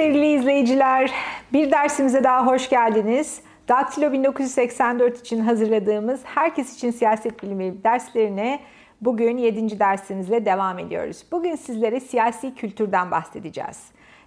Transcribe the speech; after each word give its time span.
Sevgili 0.00 0.32
izleyiciler. 0.32 1.10
Bir 1.52 1.70
dersimize 1.70 2.24
daha 2.24 2.46
hoş 2.46 2.68
geldiniz. 2.68 3.40
Daktilo 3.68 4.12
1984 4.12 5.20
için 5.20 5.40
hazırladığımız 5.40 6.20
Herkes 6.24 6.76
için 6.76 6.90
Siyaset 6.90 7.42
Bilimi 7.42 7.84
derslerine 7.84 8.60
bugün 9.00 9.38
7. 9.38 9.78
dersimizle 9.78 10.44
devam 10.44 10.78
ediyoruz. 10.78 11.24
Bugün 11.32 11.56
sizlere 11.56 12.00
siyasi 12.00 12.54
kültürden 12.54 13.10
bahsedeceğiz. 13.10 13.84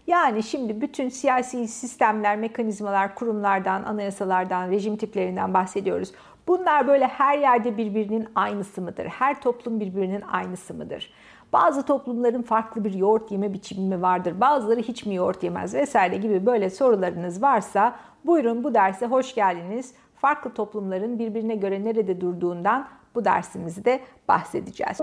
Yani 0.08 0.44
şimdi 0.44 0.82
bütün 0.82 1.10
siyasi 1.10 1.68
sistemler, 1.68 2.38
mekanizmalar, 2.38 3.16
kurumlardan, 3.16 3.84
anayasalardan, 3.84 4.72
rejim 4.72 4.98
tiplerinden 4.98 5.54
bahsediyoruz. 5.54 6.12
Bunlar 6.48 6.88
böyle 6.88 7.08
her 7.08 7.38
yerde 7.38 7.78
birbirinin 7.78 8.28
aynısı 8.36 8.82
mıdır? 8.82 9.06
Her 9.06 9.42
toplum 9.42 9.80
birbirinin 9.80 10.22
aynısı 10.22 10.74
mıdır? 10.74 11.14
Bazı 11.54 11.86
toplumların 11.86 12.42
farklı 12.42 12.84
bir 12.84 12.94
yoğurt 12.94 13.32
yeme 13.32 13.54
biçimi 13.54 14.02
vardır. 14.02 14.42
Bazıları 14.42 14.80
hiç 14.80 15.06
mi 15.06 15.16
yoğurt 15.16 15.44
yemez 15.44 15.74
vesaire 15.74 16.18
gibi 16.18 16.46
böyle 16.46 16.70
sorularınız 16.70 17.42
varsa 17.42 17.96
buyurun 18.26 18.64
bu 18.64 18.74
derse 18.74 19.06
hoş 19.06 19.36
geldiniz. 19.36 19.94
Farklı 20.16 20.54
toplumların 20.54 21.20
birbirine 21.20 21.56
göre 21.56 21.84
nerede 21.84 22.22
durduğundan 22.22 22.88
bu 23.16 23.26
dersimizde 23.26 24.00
bahsedeceğiz. 24.28 24.98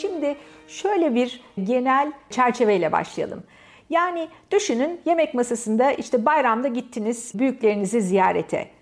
Şimdi 0.00 0.36
şöyle 0.68 1.14
bir 1.14 1.40
genel 1.64 2.12
çerçeveyle 2.30 2.92
başlayalım. 2.92 3.42
Yani 3.90 4.28
düşünün 4.50 5.00
yemek 5.04 5.34
masasında 5.34 5.92
işte 5.92 6.24
bayramda 6.26 6.68
gittiniz 6.68 7.32
büyüklerinizi 7.34 8.00
ziyarete. 8.00 8.75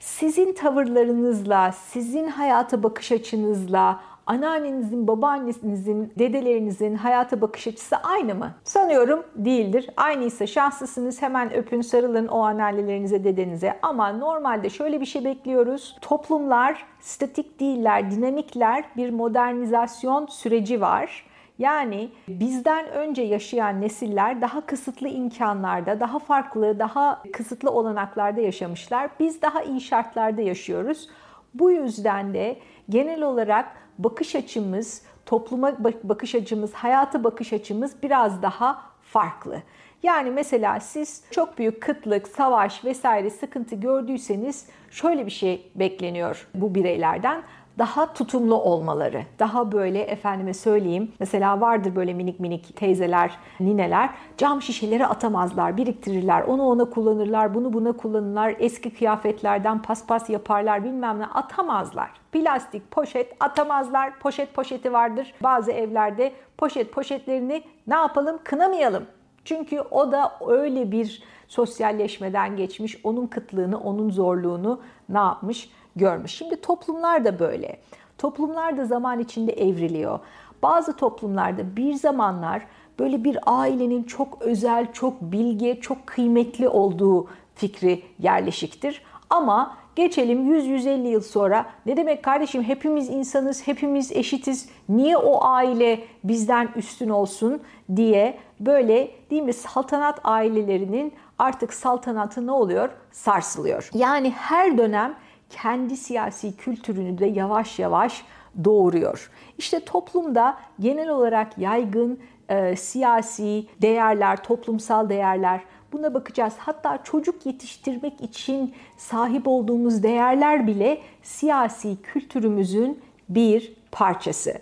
Sizin 0.00 0.52
tavırlarınızla, 0.52 1.72
sizin 1.72 2.28
hayata 2.28 2.82
bakış 2.82 3.12
açınızla, 3.12 4.00
anneannenizin, 4.26 5.08
babaannenizin, 5.08 6.12
dedelerinizin 6.18 6.94
hayata 6.94 7.40
bakış 7.40 7.66
açısı 7.66 7.96
aynı 7.96 8.34
mı? 8.34 8.54
Sanıyorum 8.64 9.24
değildir. 9.36 9.90
Aynıysa 9.96 10.46
şanslısınız. 10.46 11.22
Hemen 11.22 11.54
öpün, 11.54 11.80
sarılın 11.80 12.26
o 12.26 12.40
anneannelerinize, 12.40 13.24
dedenize. 13.24 13.78
Ama 13.82 14.12
normalde 14.12 14.70
şöyle 14.70 15.00
bir 15.00 15.06
şey 15.06 15.24
bekliyoruz. 15.24 15.96
Toplumlar 16.00 16.86
statik 17.00 17.60
değiller, 17.60 18.10
dinamikler. 18.10 18.84
Bir 18.96 19.10
modernizasyon 19.10 20.26
süreci 20.26 20.80
var 20.80 21.29
yani 21.60 22.08
bizden 22.28 22.88
önce 22.88 23.22
yaşayan 23.22 23.80
nesiller 23.80 24.40
daha 24.40 24.60
kısıtlı 24.60 25.08
imkanlarda, 25.08 26.00
daha 26.00 26.18
farklı, 26.18 26.78
daha 26.78 27.22
kısıtlı 27.32 27.70
olanaklarda 27.70 28.40
yaşamışlar. 28.40 29.10
Biz 29.20 29.42
daha 29.42 29.62
iyi 29.62 29.80
şartlarda 29.80 30.42
yaşıyoruz. 30.42 31.08
Bu 31.54 31.70
yüzden 31.70 32.34
de 32.34 32.58
genel 32.88 33.22
olarak 33.22 33.66
bakış 33.98 34.34
açımız, 34.34 35.02
topluma 35.26 35.72
bakış 36.04 36.34
açımız, 36.34 36.74
hayata 36.74 37.24
bakış 37.24 37.52
açımız 37.52 38.02
biraz 38.02 38.42
daha 38.42 38.82
farklı. 39.02 39.62
Yani 40.02 40.30
mesela 40.30 40.80
siz 40.80 41.24
çok 41.30 41.58
büyük 41.58 41.82
kıtlık, 41.82 42.28
savaş 42.28 42.84
vesaire 42.84 43.30
sıkıntı 43.30 43.76
gördüyseniz 43.76 44.68
şöyle 44.90 45.26
bir 45.26 45.30
şey 45.30 45.70
bekleniyor 45.74 46.48
bu 46.54 46.74
bireylerden 46.74 47.42
daha 47.78 48.12
tutumlu 48.12 48.54
olmaları. 48.54 49.22
Daha 49.38 49.72
böyle 49.72 50.00
efendime 50.00 50.54
söyleyeyim. 50.54 51.12
Mesela 51.20 51.60
vardır 51.60 51.96
böyle 51.96 52.14
minik 52.14 52.40
minik 52.40 52.76
teyzeler, 52.76 53.38
nineler. 53.60 54.10
Cam 54.36 54.62
şişeleri 54.62 55.06
atamazlar, 55.06 55.76
biriktirirler. 55.76 56.42
Onu 56.42 56.62
ona 56.62 56.84
kullanırlar, 56.84 57.54
bunu 57.54 57.72
buna 57.72 57.92
kullanırlar. 57.92 58.54
Eski 58.58 58.94
kıyafetlerden 58.94 59.82
paspas 59.82 60.30
yaparlar 60.30 60.84
bilmem 60.84 61.18
ne 61.18 61.26
atamazlar. 61.26 62.10
Plastik 62.32 62.90
poşet 62.90 63.36
atamazlar. 63.40 64.18
Poşet 64.18 64.54
poşeti 64.54 64.92
vardır. 64.92 65.34
Bazı 65.42 65.72
evlerde 65.72 66.32
poşet 66.58 66.92
poşetlerini 66.92 67.62
ne 67.86 67.94
yapalım 67.94 68.38
kınamayalım. 68.44 69.04
Çünkü 69.44 69.80
o 69.80 70.12
da 70.12 70.32
öyle 70.46 70.92
bir 70.92 71.22
sosyalleşmeden 71.48 72.56
geçmiş. 72.56 73.00
Onun 73.04 73.26
kıtlığını, 73.26 73.80
onun 73.80 74.10
zorluğunu 74.10 74.80
ne 75.08 75.18
yapmış? 75.18 75.70
Görmüş. 75.96 76.32
Şimdi 76.32 76.60
toplumlar 76.60 77.24
da 77.24 77.38
böyle. 77.38 77.76
Toplumlar 78.18 78.76
da 78.76 78.84
zaman 78.84 79.18
içinde 79.18 79.52
evriliyor. 79.52 80.18
Bazı 80.62 80.96
toplumlarda 80.96 81.76
bir 81.76 81.94
zamanlar 81.94 82.62
böyle 82.98 83.24
bir 83.24 83.38
ailenin 83.46 84.02
çok 84.02 84.42
özel, 84.42 84.92
çok 84.92 85.22
bilge, 85.22 85.80
çok 85.80 86.06
kıymetli 86.06 86.68
olduğu 86.68 87.28
fikri 87.54 88.02
yerleşiktir. 88.18 89.02
Ama 89.30 89.76
geçelim 89.96 90.54
100-150 90.54 91.08
yıl 91.08 91.20
sonra 91.20 91.66
ne 91.86 91.96
demek 91.96 92.22
kardeşim 92.22 92.62
hepimiz 92.62 93.08
insanız, 93.08 93.66
hepimiz 93.66 94.12
eşitiz. 94.12 94.68
Niye 94.88 95.16
o 95.16 95.44
aile 95.44 96.00
bizden 96.24 96.68
üstün 96.76 97.08
olsun 97.08 97.60
diye 97.96 98.38
böyle 98.60 99.10
değil 99.30 99.42
mi 99.42 99.52
saltanat 99.52 100.20
ailelerinin 100.24 101.12
artık 101.38 101.74
saltanatı 101.74 102.46
ne 102.46 102.52
oluyor? 102.52 102.88
Sarsılıyor. 103.12 103.90
Yani 103.94 104.30
her 104.30 104.78
dönem 104.78 105.14
kendi 105.50 105.96
siyasi 105.96 106.56
kültürünü 106.56 107.18
de 107.18 107.26
yavaş 107.26 107.78
yavaş 107.78 108.24
doğuruyor. 108.64 109.30
İşte 109.58 109.84
toplumda 109.84 110.56
genel 110.80 111.08
olarak 111.08 111.58
yaygın 111.58 112.20
e, 112.48 112.76
siyasi 112.76 113.66
değerler, 113.82 114.42
toplumsal 114.42 115.08
değerler 115.08 115.60
buna 115.92 116.14
bakacağız. 116.14 116.54
Hatta 116.58 117.02
çocuk 117.04 117.46
yetiştirmek 117.46 118.20
için 118.20 118.74
sahip 118.96 119.48
olduğumuz 119.48 120.02
değerler 120.02 120.66
bile 120.66 121.00
siyasi 121.22 122.02
kültürümüzün 122.02 123.00
bir 123.28 123.72
parçası. 123.92 124.54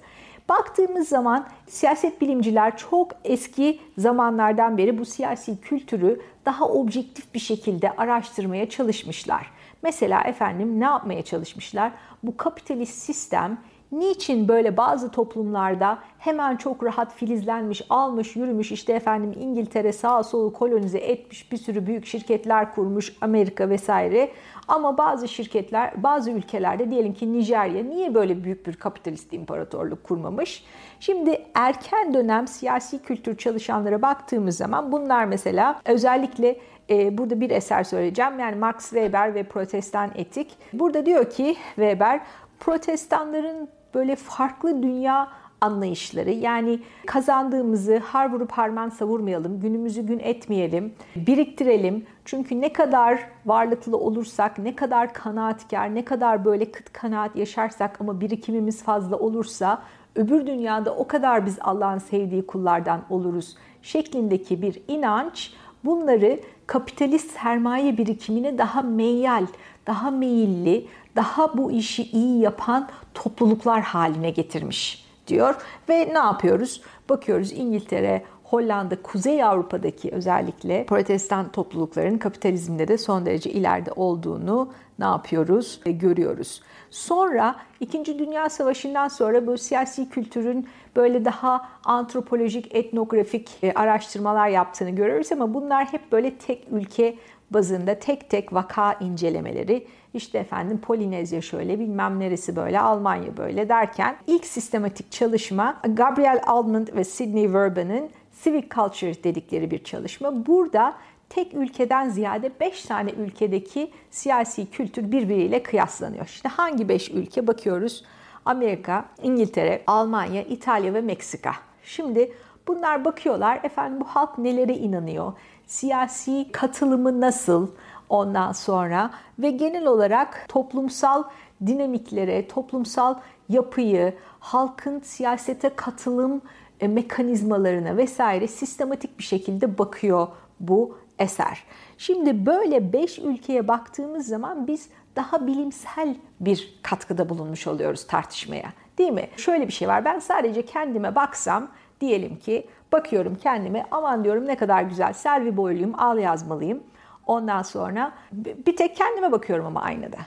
Baktığımız 0.49 1.09
zaman 1.09 1.47
siyaset 1.67 2.21
bilimciler 2.21 2.77
çok 2.77 3.13
eski 3.25 3.81
zamanlardan 3.99 4.79
beri 4.79 4.99
bu 4.99 5.05
siyasi 5.05 5.61
kültürü 5.61 6.21
daha 6.47 6.69
objektif 6.69 7.35
bir 7.35 7.39
şekilde 7.39 7.93
araştırmaya 7.97 8.69
çalışmışlar. 8.69 9.58
Mesela 9.83 10.23
efendim 10.23 10.81
ne 10.81 10.85
yapmaya 10.85 11.23
çalışmışlar? 11.23 11.93
Bu 12.23 12.37
kapitalist 12.37 12.99
sistem 12.99 13.59
niçin 13.93 14.49
böyle 14.49 14.77
bazı 14.77 15.11
toplumlarda 15.11 15.99
hemen 16.19 16.57
çok 16.57 16.85
rahat 16.85 17.15
filizlenmiş, 17.15 17.83
almış, 17.91 18.37
yürümüş 18.37 18.73
işte 18.73 18.93
efendim 18.93 19.33
İngiltere 19.41 19.93
sağ 19.93 20.23
solu 20.23 20.53
kolonize 20.53 20.99
etmiş, 20.99 21.53
bir 21.53 21.57
sürü 21.57 21.87
büyük 21.87 22.07
şirketler 22.07 22.75
kurmuş, 22.75 23.17
Amerika 23.21 23.69
vesaire. 23.69 24.31
Ama 24.69 24.99
bazı 24.99 25.29
şirketler, 25.29 26.03
bazı 26.03 26.31
ülkelerde 26.31 26.91
diyelim 26.91 27.15
ki 27.15 27.33
Nijerya 27.33 27.85
niye 27.85 28.15
böyle 28.15 28.45
büyük 28.45 28.67
bir 28.67 28.77
kapitalist 28.77 29.33
imparatorluk 29.33 30.05
kurmamış? 30.05 30.65
Şimdi 31.01 31.43
erken 31.55 32.15
dönem 32.15 32.49
siyasi 32.49 33.03
kültür 33.03 33.37
çalışanlara 33.37 34.03
baktığımız 34.03 34.57
zaman 34.57 34.93
bunlar 34.93 35.25
mesela 35.25 35.81
özellikle 35.85 36.57
e, 36.91 37.19
burada 37.19 37.41
bir 37.41 37.51
eser 37.51 37.85
söyleyeceğim. 37.85 38.39
Yani 38.39 38.57
Max 38.57 38.91
Weber 38.91 39.35
ve 39.35 39.43
Protestan 39.43 40.11
Etik. 40.15 40.59
Burada 40.73 41.07
diyor 41.07 41.31
ki 41.31 41.57
Weber, 41.75 42.21
protestanların 42.61 43.69
böyle 43.95 44.17
farklı 44.17 44.83
dünya 44.83 45.29
anlayışları. 45.61 46.31
Yani 46.31 46.81
kazandığımızı 47.07 47.99
har 47.99 48.33
vurup 48.33 48.53
harman 48.53 48.89
savurmayalım, 48.89 49.61
günümüzü 49.61 50.07
gün 50.07 50.19
etmeyelim, 50.19 50.95
biriktirelim. 51.17 52.07
Çünkü 52.25 52.61
ne 52.61 52.73
kadar 52.73 53.29
varlıklı 53.47 53.97
olursak, 53.97 54.59
ne 54.59 54.77
kadar 54.77 55.13
kanaatkar, 55.13 55.95
ne 55.95 56.05
kadar 56.05 56.45
böyle 56.45 56.73
kıt 56.73 56.93
kanaat 56.93 57.37
yaşarsak 57.37 58.01
ama 58.01 58.21
birikimimiz 58.21 58.83
fazla 58.83 59.19
olursa 59.19 59.83
öbür 60.15 60.47
dünyada 60.47 60.95
o 60.95 61.07
kadar 61.07 61.47
biz 61.47 61.59
Allah'ın 61.61 61.99
sevdiği 61.99 62.47
kullardan 62.47 63.01
oluruz 63.11 63.57
şeklindeki 63.83 64.63
bir 64.63 64.83
inanç 64.89 65.53
bunları 65.85 66.41
kapitalist 66.69 67.31
sermaye 67.31 67.99
birikimine 67.99 68.59
daha 68.59 68.83
meyyal, 68.83 69.47
daha 69.87 70.11
meyilli, 70.11 70.87
daha 71.17 71.59
bu 71.59 71.73
işi 71.73 72.03
iyi 72.03 72.41
yapan 72.41 72.89
topluluklar 73.15 73.81
haline 73.83 74.31
getirmiş 74.31 75.05
diyor. 75.27 75.55
Ve 75.89 76.09
ne 76.15 76.19
yapıyoruz? 76.19 76.83
Bakıyoruz 77.09 77.53
İngiltere, 77.53 78.23
Hollanda, 78.45 79.03
Kuzey 79.03 79.45
Avrupa'daki 79.45 80.11
özellikle 80.11 80.87
protestan 80.87 81.53
toplulukların 81.53 82.19
kapitalizmde 82.19 82.89
de 82.89 82.99
son 82.99 83.27
derece 83.27 83.51
ileride 83.51 83.93
olduğunu 83.93 84.73
ne 84.99 85.05
yapıyoruz? 85.05 85.81
E, 85.87 85.93
görüyoruz. 85.93 86.63
Sonra 86.91 87.57
İkinci 87.81 88.19
Dünya 88.19 88.49
Savaşı'ndan 88.49 89.09
sonra 89.09 89.47
bu 89.47 89.59
siyasi 89.59 90.09
kültürün 90.09 90.69
böyle 90.97 91.25
daha 91.25 91.69
antropolojik, 91.85 92.75
etnografik 92.75 93.51
e, 93.63 93.73
araştırmalar 93.73 94.49
yaptığını 94.49 94.91
görüyoruz 94.91 95.33
ama 95.33 95.55
bunlar 95.55 95.93
hep 95.93 96.13
böyle 96.13 96.35
tek 96.35 96.65
ülke 96.71 97.17
bazında 97.51 97.99
tek 97.99 98.31
tek 98.31 98.53
vaka 98.53 98.93
incelemeleri. 98.93 99.87
İşte 100.15 100.39
efendim 100.39 100.81
Polinezya 100.81 101.43
şöyle 101.43 101.79
bilmem 101.79 102.21
neresi 102.21 102.57
böyle 102.57 102.81
Almanya 102.81 103.37
böyle 103.37 103.69
derken 103.69 104.17
ilk 104.27 104.47
sistematik 104.47 105.13
çalışma 105.13 105.81
Gabriel 105.89 106.43
Almond 106.47 106.89
ve 106.97 107.05
Sidney 107.05 107.55
Verban'ın 107.55 108.11
Civic 108.45 108.69
Culture 108.75 109.25
dedikleri 109.25 109.71
bir 109.71 109.85
çalışma. 109.85 110.47
Burada 110.47 110.95
tek 111.29 111.55
ülkeden 111.55 112.09
ziyade 112.09 112.51
5 112.61 112.83
tane 112.83 113.11
ülkedeki 113.11 113.91
siyasi 114.11 114.71
kültür 114.71 115.13
birbiriyle 115.13 115.63
kıyaslanıyor. 115.63 116.27
İşte 116.27 116.49
hangi 116.49 116.89
5 116.89 117.11
ülke 117.11 117.47
bakıyoruz? 117.47 118.05
Amerika, 118.49 119.05
İngiltere, 119.23 119.83
Almanya, 119.87 120.43
İtalya 120.43 120.95
ve 120.95 121.01
Meksika. 121.01 121.53
Şimdi 121.83 122.33
bunlar 122.69 123.05
bakıyorlar 123.05 123.61
efendim 123.63 124.01
bu 124.01 124.05
halk 124.05 124.39
nelere 124.39 124.75
inanıyor? 124.75 125.33
Siyasi 125.67 126.53
katılımı 126.53 127.21
nasıl? 127.21 127.69
Ondan 128.09 128.53
sonra 128.53 129.11
ve 129.39 129.51
genel 129.51 129.87
olarak 129.87 130.45
toplumsal 130.49 131.25
dinamiklere, 131.67 132.49
toplumsal 132.49 133.15
yapıyı, 133.49 134.15
halkın 134.41 135.01
siyasete 135.01 135.69
katılım 135.69 136.43
e, 136.81 136.89
mekanizmalarına 136.89 137.97
vesaire 137.97 138.49
sistematik 138.49 139.19
bir 139.19 139.25
şekilde 139.25 139.79
bakıyor 139.79 140.29
bu 140.61 140.99
eser. 141.19 141.65
Şimdi 141.99 142.47
böyle 142.47 142.93
5 142.93 143.19
ülkeye 143.19 143.69
baktığımız 143.69 144.27
zaman 144.27 144.67
biz 144.67 144.89
daha 145.19 145.47
bilimsel 145.47 146.17
bir 146.41 146.79
katkıda 146.83 147.29
bulunmuş 147.29 147.67
oluyoruz 147.67 148.07
tartışmaya. 148.07 148.73
Değil 148.99 149.13
mi? 149.13 149.29
Şöyle 149.37 149.67
bir 149.67 149.73
şey 149.73 149.89
var. 149.89 150.05
Ben 150.05 150.19
sadece 150.19 150.67
kendime 150.67 151.15
baksam 151.15 151.69
diyelim 152.01 152.39
ki 152.39 152.67
bakıyorum 152.93 153.35
kendime 153.35 153.87
aman 153.91 154.25
diyorum 154.25 154.47
ne 154.47 154.57
kadar 154.57 154.83
güzel 154.83 155.13
selvi 155.13 155.57
boyluyum 155.57 155.95
al 155.99 156.19
yazmalıyım. 156.19 156.83
Ondan 157.27 157.63
sonra 157.63 158.13
bir 158.33 158.77
tek 158.77 158.97
kendime 158.97 159.33
bakıyorum 159.33 159.67
ama 159.67 159.83
aynada. 159.83 160.19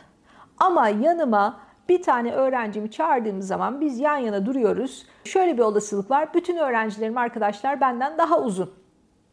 Ama 0.60 0.90
yanıma 0.90 1.60
bir 1.90 2.02
tane 2.02 2.32
öğrencimi 2.32 2.92
çağırdığımız 2.92 3.48
zaman 3.48 3.82
biz 3.82 4.00
yan 4.00 4.18
yana 4.18 4.46
duruyoruz. 4.46 5.06
Şöyle 5.24 5.58
bir 5.58 5.62
olasılık 5.62 6.12
var. 6.12 6.34
Bütün 6.34 6.58
öğrencilerim 6.58 7.18
arkadaşlar 7.18 7.82
benden 7.82 8.18
daha 8.18 8.40
uzun. 8.40 8.74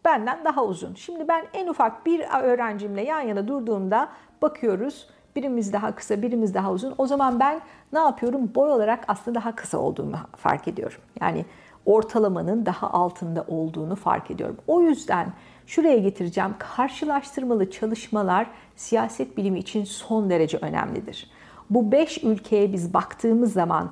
Benden 0.04 0.44
daha 0.44 0.64
uzun. 0.64 0.94
Şimdi 0.94 1.28
ben 1.28 1.44
en 1.52 1.66
ufak 1.66 2.06
bir 2.06 2.20
öğrencimle 2.42 3.02
yan 3.02 3.20
yana 3.20 3.48
durduğumda 3.48 4.08
bakıyoruz. 4.42 5.08
Birimiz 5.36 5.72
daha 5.72 5.94
kısa, 5.94 6.22
birimiz 6.22 6.54
daha 6.54 6.72
uzun. 6.72 6.94
O 6.98 7.06
zaman 7.06 7.40
ben 7.40 7.60
ne 7.92 7.98
yapıyorum? 7.98 8.50
Boy 8.54 8.72
olarak 8.72 9.04
aslında 9.08 9.34
daha 9.34 9.54
kısa 9.56 9.78
olduğumu 9.78 10.16
fark 10.36 10.68
ediyorum. 10.68 11.00
Yani 11.20 11.44
ortalamanın 11.86 12.66
daha 12.66 12.90
altında 12.90 13.44
olduğunu 13.48 13.96
fark 13.96 14.30
ediyorum. 14.30 14.56
O 14.66 14.82
yüzden 14.82 15.32
şuraya 15.66 15.98
getireceğim. 15.98 16.54
Karşılaştırmalı 16.58 17.70
çalışmalar 17.70 18.46
siyaset 18.76 19.36
bilimi 19.36 19.58
için 19.58 19.84
son 19.84 20.30
derece 20.30 20.58
önemlidir. 20.58 21.30
Bu 21.70 21.92
5 21.92 22.24
ülkeye 22.24 22.72
biz 22.72 22.94
baktığımız 22.94 23.52
zaman 23.52 23.90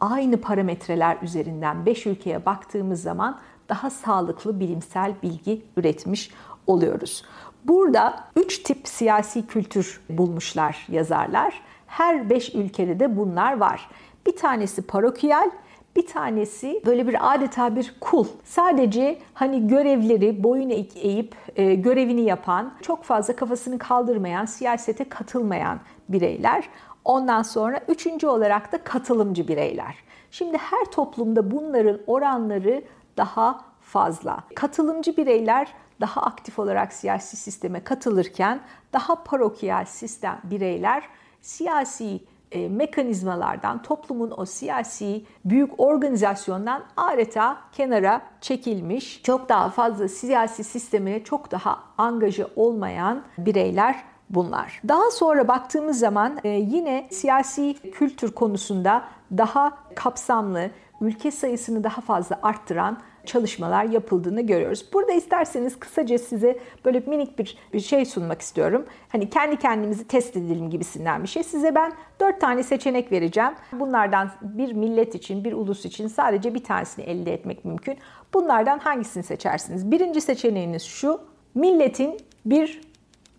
aynı 0.00 0.40
parametreler 0.40 1.18
üzerinden 1.22 1.86
5 1.86 2.06
ülkeye 2.06 2.46
baktığımız 2.46 3.02
zaman 3.02 3.38
daha 3.68 3.90
sağlıklı 3.90 4.60
bilimsel 4.60 5.14
bilgi 5.22 5.62
üretmiş 5.76 6.30
oluyoruz. 6.66 7.24
Burada 7.64 8.24
3 8.36 8.58
tip 8.62 8.88
siyasi 8.88 9.46
kültür 9.46 10.00
bulmuşlar 10.10 10.86
yazarlar. 10.88 11.62
Her 11.86 12.30
5 12.30 12.54
ülkede 12.54 13.00
de 13.00 13.16
bunlar 13.16 13.58
var. 13.58 13.90
Bir 14.26 14.36
tanesi 14.36 14.82
parokiyal, 14.82 15.50
bir 15.96 16.06
tanesi 16.06 16.82
böyle 16.86 17.08
bir 17.08 17.34
adeta 17.34 17.76
bir 17.76 17.94
kul. 18.00 18.26
Sadece 18.44 19.18
hani 19.34 19.68
görevleri 19.68 20.42
boyun 20.42 20.70
eğip 20.96 21.34
e, 21.56 21.74
görevini 21.74 22.20
yapan, 22.20 22.72
çok 22.82 23.04
fazla 23.04 23.36
kafasını 23.36 23.78
kaldırmayan, 23.78 24.44
siyasete 24.44 25.08
katılmayan 25.08 25.80
bireyler. 26.08 26.64
Ondan 27.04 27.42
sonra 27.42 27.80
üçüncü 27.88 28.26
olarak 28.26 28.72
da 28.72 28.78
katılımcı 28.84 29.48
bireyler. 29.48 29.94
Şimdi 30.30 30.56
her 30.56 30.84
toplumda 30.84 31.50
bunların 31.50 32.00
oranları 32.06 32.82
daha 33.16 33.67
fazla. 33.88 34.44
Katılımcı 34.54 35.16
bireyler 35.16 35.74
daha 36.00 36.22
aktif 36.22 36.58
olarak 36.58 36.92
siyasi 36.92 37.36
sisteme 37.36 37.84
katılırken 37.84 38.60
daha 38.92 39.24
parokyal 39.24 39.84
sistem 39.84 40.40
bireyler 40.44 41.02
siyasi 41.40 42.20
e, 42.52 42.68
mekanizmalardan, 42.68 43.82
toplumun 43.82 44.34
o 44.36 44.44
siyasi 44.44 45.24
büyük 45.44 45.80
organizasyondan 45.80 46.84
adeta 46.96 47.58
kenara 47.72 48.22
çekilmiş, 48.40 49.22
çok 49.22 49.48
daha 49.48 49.70
fazla 49.70 50.08
siyasi 50.08 50.64
sisteme 50.64 51.24
çok 51.24 51.50
daha 51.50 51.82
angaja 51.98 52.48
olmayan 52.56 53.22
bireyler 53.38 54.04
bunlar. 54.30 54.80
Daha 54.88 55.10
sonra 55.10 55.48
baktığımız 55.48 55.98
zaman 55.98 56.38
e, 56.44 56.48
yine 56.48 57.08
siyasi 57.10 57.74
kültür 57.92 58.32
konusunda 58.32 59.04
daha 59.38 59.78
kapsamlı, 59.94 60.70
ülke 61.00 61.30
sayısını 61.30 61.84
daha 61.84 62.00
fazla 62.00 62.38
arttıran 62.42 62.98
çalışmalar 63.28 63.84
yapıldığını 63.84 64.40
görüyoruz. 64.40 64.84
Burada 64.92 65.12
isterseniz 65.12 65.78
kısaca 65.78 66.18
size 66.18 66.58
böyle 66.84 67.00
minik 67.00 67.38
bir, 67.38 67.58
bir 67.72 67.80
şey 67.80 68.04
sunmak 68.04 68.40
istiyorum. 68.40 68.86
Hani 69.08 69.30
kendi 69.30 69.56
kendimizi 69.56 70.06
test 70.08 70.36
edelim 70.36 70.70
gibisinden 70.70 71.22
bir 71.22 71.28
şey. 71.28 71.42
Size 71.42 71.74
ben 71.74 71.92
dört 72.20 72.40
tane 72.40 72.62
seçenek 72.62 73.12
vereceğim. 73.12 73.52
Bunlardan 73.72 74.30
bir 74.42 74.72
millet 74.72 75.14
için, 75.14 75.44
bir 75.44 75.52
ulus 75.52 75.84
için 75.84 76.08
sadece 76.08 76.54
bir 76.54 76.64
tanesini 76.64 77.04
elde 77.04 77.32
etmek 77.32 77.64
mümkün. 77.64 77.98
Bunlardan 78.34 78.78
hangisini 78.78 79.22
seçersiniz? 79.22 79.90
Birinci 79.90 80.20
seçeneğiniz 80.20 80.82
şu. 80.82 81.20
Milletin 81.54 82.20
bir 82.46 82.80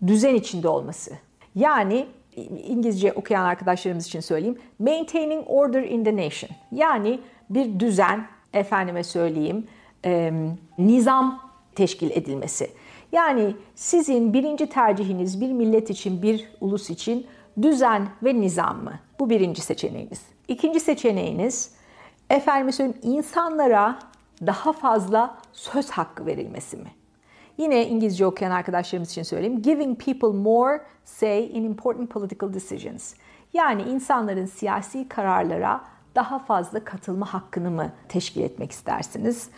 düzen 0.06 0.34
içinde 0.34 0.68
olması. 0.68 1.10
Yani 1.54 2.06
İngilizce 2.66 3.12
okuyan 3.12 3.44
arkadaşlarımız 3.44 4.06
için 4.06 4.20
söyleyeyim. 4.20 4.58
Maintaining 4.78 5.44
order 5.46 5.82
in 5.82 6.04
the 6.04 6.16
nation. 6.16 6.50
Yani 6.72 7.20
bir 7.50 7.80
düzen, 7.80 8.26
efendime 8.52 9.04
söyleyeyim, 9.04 9.66
e, 10.04 10.32
nizam 10.78 11.40
teşkil 11.74 12.10
edilmesi. 12.10 12.70
Yani 13.12 13.56
sizin 13.74 14.32
birinci 14.32 14.66
tercihiniz 14.66 15.40
bir 15.40 15.52
millet 15.52 15.90
için, 15.90 16.22
bir 16.22 16.50
ulus 16.60 16.90
için 16.90 17.26
düzen 17.62 18.08
ve 18.22 18.40
nizam 18.40 18.84
mı? 18.84 18.92
Bu 19.20 19.30
birinci 19.30 19.60
seçeneğiniz. 19.60 20.22
İkinci 20.48 20.80
seçeneğiniz 20.80 21.74
efendim 22.30 22.72
söyleyeyim 22.72 23.00
insanlara 23.02 23.98
daha 24.46 24.72
fazla 24.72 25.38
söz 25.52 25.90
hakkı 25.90 26.26
verilmesi 26.26 26.76
mi? 26.76 26.90
Yine 27.58 27.88
İngilizce 27.88 28.26
okuyan 28.26 28.50
arkadaşlarımız 28.50 29.10
için 29.10 29.22
söyleyeyim. 29.22 29.62
Giving 29.62 30.04
people 30.04 30.38
more 30.38 30.82
say 31.04 31.46
in 31.46 31.64
important 31.64 32.10
political 32.10 32.52
decisions. 32.52 33.14
Yani 33.52 33.82
insanların 33.82 34.46
siyasi 34.46 35.08
kararlara 35.08 35.80
daha 36.14 36.38
fazla 36.38 36.84
katılma 36.84 37.34
hakkını 37.34 37.70
mı 37.70 37.92
teşkil 38.08 38.40
etmek 38.40 38.72
istersiniz? 38.72 39.48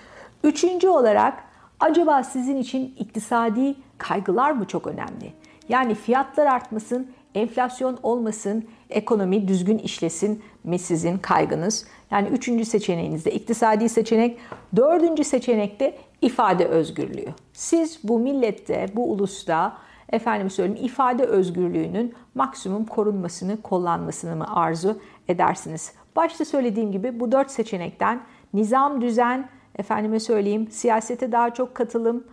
Üçüncü 0.45 0.89
olarak 0.89 1.45
acaba 1.81 2.23
sizin 2.23 2.57
için 2.57 2.95
iktisadi 2.99 3.75
kaygılar 3.99 4.51
mı 4.51 4.65
çok 4.65 4.87
önemli? 4.87 5.33
Yani 5.69 5.95
fiyatlar 5.95 6.47
artmasın, 6.47 7.11
enflasyon 7.35 7.99
olmasın, 8.03 8.69
ekonomi 8.91 9.49
düzgün 9.49 9.79
işlesin 9.79 10.43
mi 10.65 10.79
sizin 10.79 11.19
kaygınız? 11.19 11.87
Yani 12.11 12.29
üçüncü 12.29 12.65
seçeneğinizde 12.65 13.31
iktisadi 13.31 13.89
seçenek, 13.89 14.39
dördüncü 14.77 15.25
seçenekte 15.25 15.99
ifade 16.21 16.67
özgürlüğü. 16.67 17.29
Siz 17.53 18.01
bu 18.05 18.19
millette, 18.19 18.87
bu 18.95 19.13
ulusta 19.13 19.77
efendim 20.13 20.51
söyleyeyim 20.51 20.85
ifade 20.85 21.25
özgürlüğünün 21.25 22.15
maksimum 22.35 22.85
korunmasını, 22.85 23.63
kullanmasını 23.63 24.37
mı 24.37 24.57
arzu 24.57 24.99
edersiniz? 25.29 25.93
Başta 26.17 26.45
söylediğim 26.45 26.93
gibi 26.93 27.21
bu 27.21 27.33
dört 27.33 27.51
seçenekten 27.51 28.21
nizam, 28.55 29.01
düzen, 29.01 29.49
efendime 29.79 30.21
söyleyeyim 30.21 30.69
siyasete 30.71 31.33
daha 31.33 31.55
çok 31.55 31.75
katılım, 31.75 32.25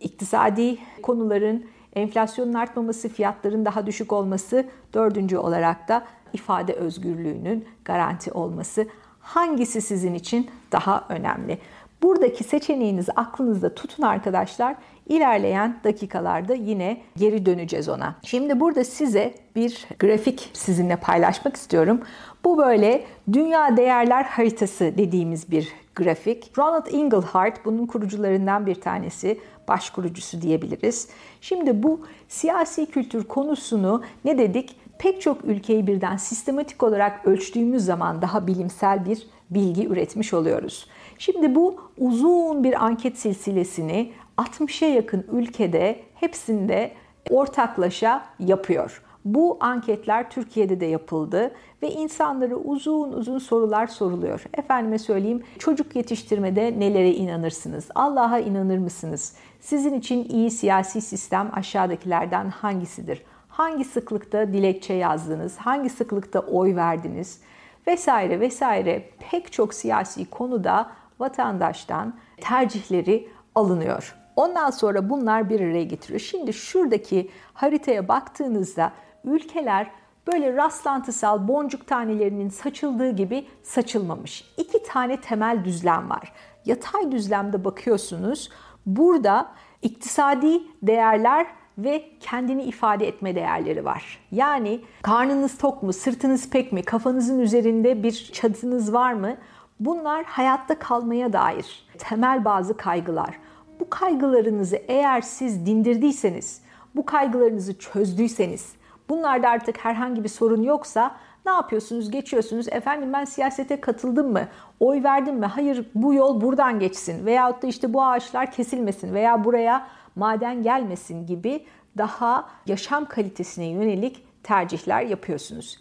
iktisadi 0.00 0.78
konuların 1.02 1.64
enflasyonun 1.94 2.54
artmaması, 2.54 3.08
fiyatların 3.08 3.64
daha 3.64 3.86
düşük 3.86 4.12
olması, 4.12 4.66
dördüncü 4.94 5.36
olarak 5.36 5.88
da 5.88 6.04
ifade 6.32 6.72
özgürlüğünün 6.72 7.64
garanti 7.84 8.32
olması. 8.32 8.86
Hangisi 9.20 9.80
sizin 9.80 10.14
için 10.14 10.50
daha 10.72 11.06
önemli? 11.08 11.58
Buradaki 12.02 12.44
seçeneğinizi 12.44 13.12
aklınızda 13.12 13.74
tutun 13.74 14.02
arkadaşlar. 14.02 14.76
İlerleyen 15.08 15.80
dakikalarda 15.84 16.54
yine 16.54 17.00
geri 17.16 17.46
döneceğiz 17.46 17.88
ona. 17.88 18.14
Şimdi 18.22 18.60
burada 18.60 18.84
size 18.84 19.34
bir 19.56 19.86
grafik 19.98 20.50
sizinle 20.52 20.96
paylaşmak 20.96 21.56
istiyorum. 21.56 22.00
Bu 22.44 22.58
böyle 22.58 23.04
dünya 23.32 23.76
değerler 23.76 24.24
haritası 24.24 24.84
dediğimiz 24.98 25.50
bir 25.50 25.68
grafik. 25.94 26.58
Ronald 26.58 26.86
Inglehart 26.86 27.64
bunun 27.64 27.86
kurucularından 27.86 28.66
bir 28.66 28.74
tanesi, 28.74 29.40
baş 29.68 29.90
kurucusu 29.90 30.42
diyebiliriz. 30.42 31.08
Şimdi 31.40 31.82
bu 31.82 32.00
siyasi 32.28 32.86
kültür 32.86 33.24
konusunu 33.24 34.02
ne 34.24 34.38
dedik? 34.38 34.76
Pek 34.98 35.20
çok 35.20 35.44
ülkeyi 35.44 35.86
birden 35.86 36.16
sistematik 36.16 36.82
olarak 36.82 37.26
ölçtüğümüz 37.26 37.84
zaman 37.84 38.22
daha 38.22 38.46
bilimsel 38.46 39.04
bir 39.06 39.26
bilgi 39.50 39.86
üretmiş 39.86 40.34
oluyoruz. 40.34 40.86
Şimdi 41.18 41.54
bu 41.54 41.80
uzun 41.98 42.64
bir 42.64 42.84
anket 42.84 43.18
silsilesini 43.18 44.12
60'a 44.38 44.88
yakın 44.88 45.26
ülkede 45.32 46.00
hepsinde 46.14 46.92
ortaklaşa 47.30 48.24
yapıyor. 48.38 49.02
Bu 49.24 49.56
anketler 49.60 50.30
Türkiye'de 50.30 50.80
de 50.80 50.86
yapıldı 50.86 51.50
ve 51.82 51.90
insanlara 51.90 52.54
uzun 52.54 53.12
uzun 53.12 53.38
sorular 53.38 53.86
soruluyor. 53.86 54.44
Efendime 54.54 54.98
söyleyeyim 54.98 55.42
çocuk 55.58 55.96
yetiştirmede 55.96 56.80
nelere 56.80 57.10
inanırsınız? 57.10 57.88
Allah'a 57.94 58.38
inanır 58.38 58.78
mısınız? 58.78 59.34
Sizin 59.60 59.94
için 59.94 60.28
iyi 60.28 60.50
siyasi 60.50 61.00
sistem 61.00 61.50
aşağıdakilerden 61.52 62.48
hangisidir? 62.48 63.22
Hangi 63.48 63.84
sıklıkta 63.84 64.52
dilekçe 64.52 64.94
yazdınız? 64.94 65.56
Hangi 65.56 65.90
sıklıkta 65.90 66.40
oy 66.40 66.76
verdiniz? 66.76 67.40
vesaire 67.86 68.40
vesaire 68.40 69.08
pek 69.30 69.52
çok 69.52 69.74
siyasi 69.74 70.30
konuda 70.30 70.90
vatandaştan 71.18 72.14
tercihleri 72.40 73.28
alınıyor. 73.54 74.16
Ondan 74.36 74.70
sonra 74.70 75.10
bunlar 75.10 75.50
bir 75.50 75.60
araya 75.60 75.84
getiriyor. 75.84 76.20
Şimdi 76.20 76.52
şuradaki 76.52 77.30
haritaya 77.54 78.08
baktığınızda 78.08 78.92
ülkeler 79.24 79.90
böyle 80.26 80.56
rastlantısal 80.56 81.48
boncuk 81.48 81.86
tanelerinin 81.86 82.48
saçıldığı 82.48 83.10
gibi 83.10 83.46
saçılmamış. 83.62 84.44
İki 84.56 84.82
tane 84.82 85.20
temel 85.20 85.64
düzlem 85.64 86.10
var. 86.10 86.32
Yatay 86.66 87.12
düzlemde 87.12 87.64
bakıyorsunuz. 87.64 88.50
Burada 88.86 89.50
iktisadi 89.82 90.62
değerler 90.82 91.46
ve 91.78 92.04
kendini 92.20 92.62
ifade 92.62 93.08
etme 93.08 93.34
değerleri 93.34 93.84
var. 93.84 94.18
Yani 94.32 94.80
karnınız 95.02 95.58
tok 95.58 95.82
mu, 95.82 95.92
sırtınız 95.92 96.50
pek 96.50 96.72
mi, 96.72 96.82
kafanızın 96.82 97.38
üzerinde 97.38 98.02
bir 98.02 98.30
çatınız 98.32 98.92
var 98.92 99.12
mı? 99.12 99.36
Bunlar 99.80 100.24
hayatta 100.24 100.78
kalmaya 100.78 101.32
dair 101.32 101.86
temel 101.98 102.44
bazı 102.44 102.76
kaygılar. 102.76 103.38
Bu 103.80 103.90
kaygılarınızı 103.90 104.76
eğer 104.76 105.20
siz 105.20 105.66
dindirdiyseniz, 105.66 106.62
bu 106.94 107.04
kaygılarınızı 107.04 107.78
çözdüyseniz, 107.78 108.72
bunlarda 109.10 109.48
artık 109.48 109.84
herhangi 109.84 110.24
bir 110.24 110.28
sorun 110.28 110.62
yoksa 110.62 111.16
ne 111.46 111.52
yapıyorsunuz? 111.52 112.10
Geçiyorsunuz. 112.10 112.68
Efendim 112.68 113.12
ben 113.12 113.24
siyasete 113.24 113.80
katıldım 113.80 114.32
mı? 114.32 114.48
Oy 114.80 115.02
verdim 115.02 115.36
mi? 115.36 115.46
Hayır 115.46 115.86
bu 115.94 116.14
yol 116.14 116.40
buradan 116.40 116.78
geçsin. 116.78 117.26
Veyahut 117.26 117.62
da 117.62 117.66
işte 117.66 117.92
bu 117.92 118.04
ağaçlar 118.04 118.52
kesilmesin 118.52 119.14
veya 119.14 119.44
buraya 119.44 119.86
maden 120.16 120.62
gelmesin 120.62 121.26
gibi 121.26 121.64
daha 121.98 122.48
yaşam 122.66 123.04
kalitesine 123.04 123.66
yönelik 123.66 124.24
tercihler 124.42 125.02
yapıyorsunuz. 125.02 125.78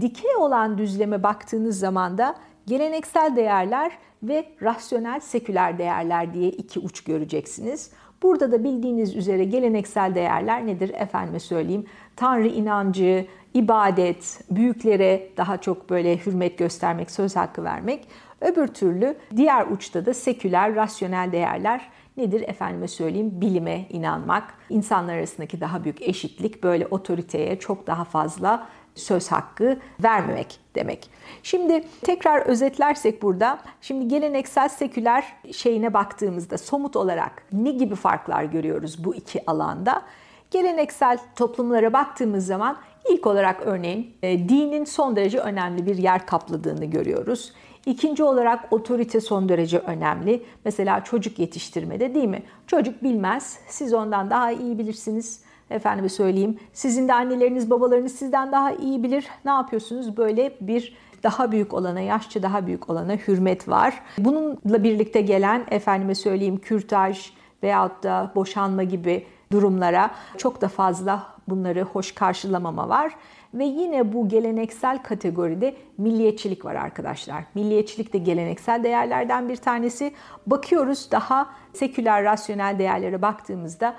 Dikey 0.00 0.36
olan 0.36 0.78
düzleme 0.78 1.22
baktığınız 1.22 1.78
zaman 1.78 2.18
da 2.18 2.34
geleneksel 2.66 3.36
değerler 3.36 3.92
ve 4.22 4.46
rasyonel 4.62 5.20
seküler 5.20 5.78
değerler 5.78 6.34
diye 6.34 6.50
iki 6.50 6.80
uç 6.80 7.04
göreceksiniz. 7.04 7.90
Burada 8.22 8.52
da 8.52 8.64
bildiğiniz 8.64 9.16
üzere 9.16 9.44
geleneksel 9.44 10.14
değerler 10.14 10.66
nedir? 10.66 10.90
Efendime 10.94 11.40
söyleyeyim. 11.40 11.86
Tanrı 12.16 12.48
inancı, 12.48 13.26
ibadet, 13.54 14.40
büyüklere 14.50 15.28
daha 15.36 15.56
çok 15.56 15.90
böyle 15.90 16.16
hürmet 16.16 16.58
göstermek, 16.58 17.10
söz 17.10 17.36
hakkı 17.36 17.64
vermek. 17.64 18.08
Öbür 18.40 18.66
türlü 18.66 19.16
diğer 19.36 19.66
uçta 19.66 20.06
da 20.06 20.14
seküler, 20.14 20.74
rasyonel 20.74 21.32
değerler 21.32 21.90
nedir? 22.16 22.44
Efendime 22.46 22.88
söyleyeyim 22.88 23.30
bilime 23.40 23.86
inanmak, 23.90 24.54
insanlar 24.70 25.14
arasındaki 25.14 25.60
daha 25.60 25.84
büyük 25.84 26.02
eşitlik, 26.02 26.62
böyle 26.62 26.86
otoriteye 26.86 27.58
çok 27.58 27.86
daha 27.86 28.04
fazla 28.04 28.68
söz 29.00 29.28
hakkı 29.28 29.78
vermemek 30.02 30.60
demek. 30.74 31.10
Şimdi 31.42 31.84
tekrar 32.02 32.40
özetlersek 32.40 33.22
burada, 33.22 33.58
şimdi 33.80 34.08
geleneksel 34.08 34.68
seküler 34.68 35.24
şeyine 35.52 35.94
baktığımızda 35.94 36.58
somut 36.58 36.96
olarak 36.96 37.42
ne 37.52 37.70
gibi 37.70 37.94
farklar 37.94 38.44
görüyoruz 38.44 39.04
bu 39.04 39.14
iki 39.14 39.50
alanda? 39.50 40.02
Geleneksel 40.50 41.18
toplumlara 41.36 41.92
baktığımız 41.92 42.46
zaman 42.46 42.76
ilk 43.10 43.26
olarak 43.26 43.60
örneğin 43.60 44.14
e, 44.22 44.48
dinin 44.48 44.84
son 44.84 45.16
derece 45.16 45.38
önemli 45.38 45.86
bir 45.86 45.98
yer 45.98 46.26
kapladığını 46.26 46.84
görüyoruz. 46.84 47.52
İkinci 47.86 48.22
olarak 48.22 48.72
otorite 48.72 49.20
son 49.20 49.48
derece 49.48 49.78
önemli. 49.78 50.42
Mesela 50.64 51.04
çocuk 51.04 51.38
yetiştirmede 51.38 52.14
değil 52.14 52.28
mi? 52.28 52.42
Çocuk 52.66 53.02
bilmez, 53.02 53.58
siz 53.68 53.94
ondan 53.94 54.30
daha 54.30 54.52
iyi 54.52 54.78
bilirsiniz. 54.78 55.42
Efendime 55.70 56.08
söyleyeyim, 56.08 56.58
sizin 56.72 57.08
de 57.08 57.14
anneleriniz, 57.14 57.70
babalarınız 57.70 58.12
sizden 58.12 58.52
daha 58.52 58.72
iyi 58.72 59.02
bilir. 59.02 59.26
Ne 59.44 59.50
yapıyorsunuz? 59.50 60.16
Böyle 60.16 60.56
bir 60.60 60.96
daha 61.22 61.52
büyük 61.52 61.74
olana, 61.74 62.00
yaşça 62.00 62.42
daha 62.42 62.66
büyük 62.66 62.90
olana 62.90 63.12
hürmet 63.12 63.68
var. 63.68 64.02
Bununla 64.18 64.82
birlikte 64.84 65.20
gelen 65.20 65.64
efendime 65.70 66.14
söyleyeyim 66.14 66.56
kürtaj 66.56 67.30
veyahut 67.62 68.02
da 68.02 68.32
boşanma 68.34 68.82
gibi 68.82 69.26
durumlara 69.52 70.10
çok 70.38 70.60
da 70.60 70.68
fazla 70.68 71.26
bunları 71.48 71.82
hoş 71.82 72.12
karşılamama 72.12 72.88
var. 72.88 73.12
Ve 73.54 73.64
yine 73.64 74.12
bu 74.12 74.28
geleneksel 74.28 75.02
kategoride 75.02 75.76
milliyetçilik 75.98 76.64
var 76.64 76.74
arkadaşlar. 76.74 77.44
Milliyetçilik 77.54 78.12
de 78.12 78.18
geleneksel 78.18 78.84
değerlerden 78.84 79.48
bir 79.48 79.56
tanesi. 79.56 80.12
Bakıyoruz 80.46 81.10
daha 81.10 81.50
seküler, 81.72 82.24
rasyonel 82.24 82.78
değerlere 82.78 83.22
baktığımızda 83.22 83.94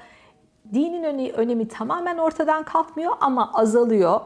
dinin 0.73 1.33
önemi 1.33 1.67
tamamen 1.67 2.17
ortadan 2.17 2.63
kalkmıyor 2.63 3.13
ama 3.21 3.51
azalıyor. 3.53 4.19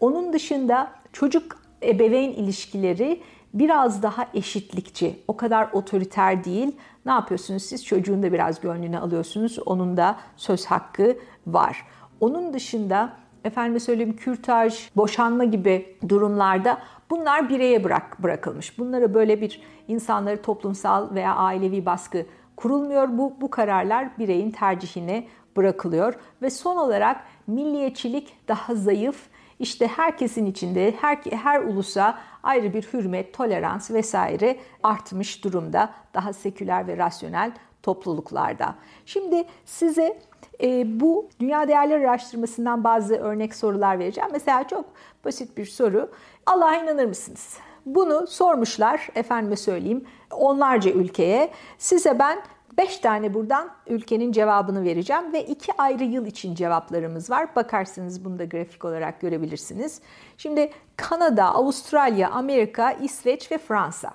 Onun 0.00 0.32
dışında 0.32 0.90
çocuk 1.12 1.56
ebeveyn 1.82 2.30
ilişkileri 2.30 3.20
biraz 3.54 4.02
daha 4.02 4.26
eşitlikçi, 4.34 5.22
o 5.28 5.36
kadar 5.36 5.68
otoriter 5.72 6.44
değil. 6.44 6.76
Ne 7.06 7.12
yapıyorsunuz 7.12 7.62
siz? 7.62 7.86
Çocuğun 7.86 8.22
da 8.22 8.32
biraz 8.32 8.60
gönlünü 8.60 8.98
alıyorsunuz. 8.98 9.58
Onun 9.66 9.96
da 9.96 10.16
söz 10.36 10.66
hakkı 10.66 11.16
var. 11.46 11.86
Onun 12.20 12.52
dışında 12.52 13.12
efendim 13.44 13.80
söyleyeyim 13.80 14.16
kürtaj, 14.16 14.90
boşanma 14.96 15.44
gibi 15.44 15.96
durumlarda 16.08 16.78
bunlar 17.10 17.48
bireye 17.48 17.84
bırak 17.84 18.22
bırakılmış. 18.22 18.78
Bunlara 18.78 19.14
böyle 19.14 19.40
bir 19.40 19.62
insanları 19.88 20.42
toplumsal 20.42 21.14
veya 21.14 21.34
ailevi 21.34 21.86
baskı 21.86 22.26
kurulmuyor. 22.56 23.18
Bu 23.18 23.32
bu 23.40 23.50
kararlar 23.50 24.18
bireyin 24.18 24.50
tercihine 24.50 25.26
bırakılıyor 25.56 26.14
ve 26.42 26.50
son 26.50 26.76
olarak 26.76 27.24
milliyetçilik 27.46 28.48
daha 28.48 28.74
zayıf. 28.74 29.16
İşte 29.58 29.86
herkesin 29.86 30.46
içinde 30.46 30.94
her 31.00 31.16
her 31.16 31.60
ulusa 31.60 32.18
ayrı 32.42 32.74
bir 32.74 32.82
hürmet, 32.82 33.34
tolerans 33.34 33.90
vesaire 33.90 34.56
artmış 34.82 35.44
durumda 35.44 35.90
daha 36.14 36.32
seküler 36.32 36.86
ve 36.86 36.96
rasyonel 36.96 37.52
topluluklarda. 37.82 38.74
Şimdi 39.06 39.44
size 39.64 40.18
e, 40.62 41.00
bu 41.00 41.28
dünya 41.40 41.68
değerler 41.68 42.00
araştırmasından 42.00 42.84
bazı 42.84 43.14
örnek 43.14 43.54
sorular 43.54 43.98
vereceğim. 43.98 44.30
Mesela 44.32 44.68
çok 44.68 44.84
basit 45.24 45.58
bir 45.58 45.66
soru. 45.66 46.10
Allah'a 46.46 46.76
inanır 46.76 47.06
mısınız? 47.06 47.58
Bunu 47.86 48.26
sormuşlar, 48.26 49.08
efendime 49.14 49.56
söyleyeyim, 49.56 50.04
onlarca 50.30 50.90
ülkeye. 50.90 51.50
Size 51.78 52.18
ben 52.18 52.38
5 52.78 52.98
tane 52.98 53.34
buradan 53.34 53.70
ülkenin 53.86 54.32
cevabını 54.32 54.84
vereceğim 54.84 55.32
ve 55.32 55.44
2 55.44 55.72
ayrı 55.78 56.04
yıl 56.04 56.26
için 56.26 56.54
cevaplarımız 56.54 57.30
var. 57.30 57.56
Bakarsınız 57.56 58.24
bunu 58.24 58.38
da 58.38 58.44
grafik 58.44 58.84
olarak 58.84 59.20
görebilirsiniz. 59.20 60.00
Şimdi 60.38 60.70
Kanada, 60.96 61.54
Avustralya, 61.54 62.30
Amerika, 62.30 62.92
İsveç 62.92 63.52
ve 63.52 63.58
Fransa. 63.58 64.14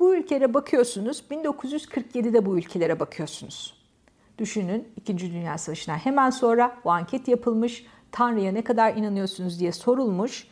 Bu 0.00 0.14
ülkelere 0.14 0.54
bakıyorsunuz. 0.54 1.24
1947'de 1.30 2.46
bu 2.46 2.58
ülkelere 2.58 3.00
bakıyorsunuz. 3.00 3.82
Düşünün 4.38 4.88
2. 4.96 5.18
Dünya 5.18 5.58
Savaşı'na 5.58 5.96
hemen 5.96 6.30
sonra 6.30 6.76
bu 6.84 6.90
anket 6.90 7.28
yapılmış. 7.28 7.86
Tanrı'ya 8.12 8.52
ne 8.52 8.62
kadar 8.62 8.96
inanıyorsunuz 8.96 9.60
diye 9.60 9.72
sorulmuş. 9.72 10.46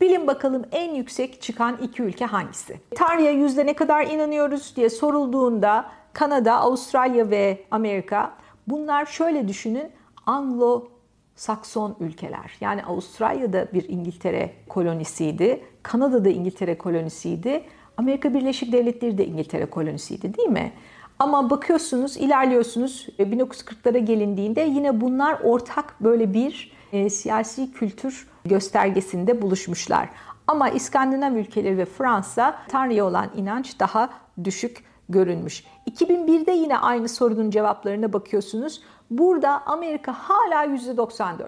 Bilin 0.00 0.26
bakalım 0.26 0.62
en 0.72 0.94
yüksek 0.94 1.42
çıkan 1.42 1.76
iki 1.82 2.02
ülke 2.02 2.24
hangisi? 2.24 2.80
Tanrı'ya 2.94 3.30
yüzde 3.30 3.66
ne 3.66 3.74
kadar 3.74 4.06
inanıyoruz 4.06 4.76
diye 4.76 4.90
sorulduğunda 4.90 5.90
Kanada, 6.16 6.54
Avustralya 6.54 7.30
ve 7.30 7.64
Amerika 7.70 8.32
bunlar 8.68 9.06
şöyle 9.06 9.48
düşünün 9.48 9.90
Anglo 10.26 10.88
Sakson 11.34 11.96
ülkeler. 12.00 12.56
Yani 12.60 12.84
Avustralya'da 12.84 13.66
bir 13.72 13.88
İngiltere 13.88 14.52
kolonisiydi. 14.68 15.64
Kanada'da 15.82 16.28
İngiltere 16.28 16.78
kolonisiydi. 16.78 17.64
Amerika 17.96 18.34
Birleşik 18.34 18.72
Devletleri 18.72 19.18
de 19.18 19.26
İngiltere 19.26 19.66
kolonisiydi 19.66 20.36
değil 20.36 20.48
mi? 20.48 20.72
Ama 21.18 21.50
bakıyorsunuz, 21.50 22.16
ilerliyorsunuz 22.16 23.08
1940'lara 23.18 23.98
gelindiğinde 23.98 24.60
yine 24.60 25.00
bunlar 25.00 25.40
ortak 25.44 25.94
böyle 26.00 26.34
bir 26.34 26.72
e, 26.92 27.10
siyasi 27.10 27.72
kültür 27.72 28.28
göstergesinde 28.44 29.42
buluşmuşlar. 29.42 30.08
Ama 30.46 30.68
İskandinav 30.68 31.32
ülkeleri 31.32 31.78
ve 31.78 31.84
Fransa 31.84 32.58
Tanrı'ya 32.68 33.04
olan 33.04 33.30
inanç 33.36 33.80
daha 33.80 34.10
düşük 34.44 34.86
görünmüş. 35.08 35.64
2001'de 35.90 36.52
yine 36.52 36.78
aynı 36.78 37.08
sorunun 37.08 37.50
cevaplarına 37.50 38.12
bakıyorsunuz. 38.12 38.82
Burada 39.10 39.62
Amerika 39.66 40.12
hala 40.12 40.64
%94 40.64 41.46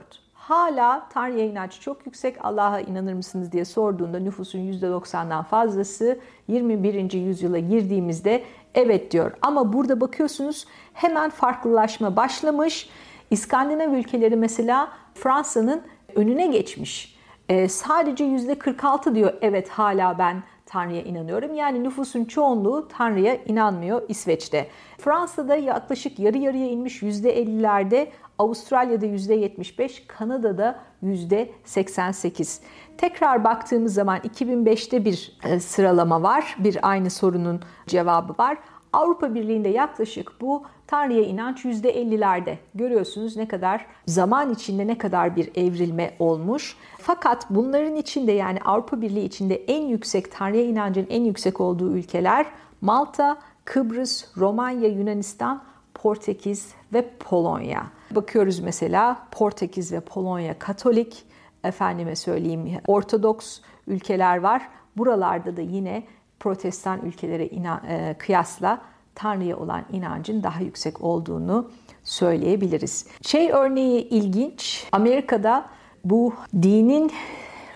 hala 0.48 1.06
Tanrı'ya 1.10 1.44
inanç 1.46 1.80
çok 1.80 2.06
yüksek. 2.06 2.44
Allah'a 2.44 2.80
inanır 2.80 3.14
mısınız 3.14 3.52
diye 3.52 3.64
sorduğunda 3.64 4.18
nüfusun 4.18 4.58
%90'dan 4.58 5.42
fazlası 5.42 6.18
21. 6.48 7.12
yüzyıla 7.12 7.58
girdiğimizde 7.58 8.44
evet 8.74 9.10
diyor. 9.12 9.32
Ama 9.42 9.72
burada 9.72 10.00
bakıyorsunuz 10.00 10.66
hemen 10.92 11.30
farklılaşma 11.30 12.16
başlamış. 12.16 12.88
İskandinav 13.30 13.92
ülkeleri 13.92 14.36
mesela 14.36 14.88
Fransa'nın 15.14 15.82
önüne 16.14 16.46
geçmiş. 16.46 17.18
Ee, 17.48 17.68
sadece 17.68 18.24
%46 18.24 19.14
diyor 19.14 19.32
evet 19.42 19.68
hala 19.68 20.18
ben 20.18 20.42
Tanrı'ya 20.68 21.02
inanıyorum. 21.02 21.54
Yani 21.54 21.84
nüfusun 21.84 22.24
çoğunluğu 22.24 22.88
Tanrı'ya 22.88 23.34
inanmıyor 23.34 24.02
İsveç'te. 24.08 24.68
Fransa'da 24.98 25.56
yaklaşık 25.56 26.18
yarı 26.18 26.38
yarıya 26.38 26.66
inmiş 26.66 27.02
%50'lerde, 27.02 28.08
Avustralya'da 28.38 29.06
%75, 29.06 30.06
Kanada'da 30.06 30.80
%88. 31.02 32.60
Tekrar 32.98 33.44
baktığımız 33.44 33.94
zaman 33.94 34.18
2005'te 34.18 35.04
bir 35.04 35.38
e, 35.44 35.60
sıralama 35.60 36.22
var. 36.22 36.56
Bir 36.58 36.78
aynı 36.82 37.10
sorunun 37.10 37.60
cevabı 37.86 38.34
var. 38.38 38.58
Avrupa 38.92 39.34
Birliği'nde 39.34 39.68
yaklaşık 39.68 40.40
bu 40.40 40.62
Tanrı'ya 40.88 41.22
inanç 41.22 41.64
%50'lerde. 41.64 42.56
Görüyorsunuz 42.74 43.36
ne 43.36 43.48
kadar 43.48 43.86
zaman 44.06 44.52
içinde 44.52 44.86
ne 44.86 44.98
kadar 44.98 45.36
bir 45.36 45.50
evrilme 45.54 46.14
olmuş. 46.18 46.76
Fakat 46.98 47.46
bunların 47.50 47.96
içinde 47.96 48.32
yani 48.32 48.58
Avrupa 48.64 49.00
Birliği 49.00 49.24
içinde 49.24 49.56
en 49.56 49.82
yüksek 49.82 50.32
Tanrı'ya 50.32 50.64
inancın 50.64 51.06
en 51.10 51.24
yüksek 51.24 51.60
olduğu 51.60 51.96
ülkeler 51.96 52.46
Malta, 52.80 53.38
Kıbrıs, 53.64 54.24
Romanya, 54.36 54.88
Yunanistan, 54.88 55.62
Portekiz 55.94 56.74
ve 56.92 57.10
Polonya. 57.18 57.86
Bakıyoruz 58.10 58.60
mesela 58.60 59.26
Portekiz 59.30 59.92
ve 59.92 60.00
Polonya 60.00 60.58
Katolik, 60.58 61.24
efendime 61.64 62.16
söyleyeyim 62.16 62.80
Ortodoks 62.86 63.60
ülkeler 63.86 64.36
var. 64.36 64.68
Buralarda 64.96 65.56
da 65.56 65.60
yine 65.60 66.02
protestan 66.40 67.00
ülkelere 67.06 67.46
inan, 67.46 67.80
e, 67.88 68.14
kıyasla 68.18 68.80
Tanrı'ya 69.18 69.56
olan 69.56 69.84
inancın 69.92 70.42
daha 70.42 70.60
yüksek 70.60 71.04
olduğunu 71.04 71.70
söyleyebiliriz. 72.04 73.06
Şey 73.22 73.50
örneği 73.52 74.08
ilginç. 74.08 74.88
Amerika'da 74.92 75.66
bu 76.04 76.34
dinin 76.62 77.12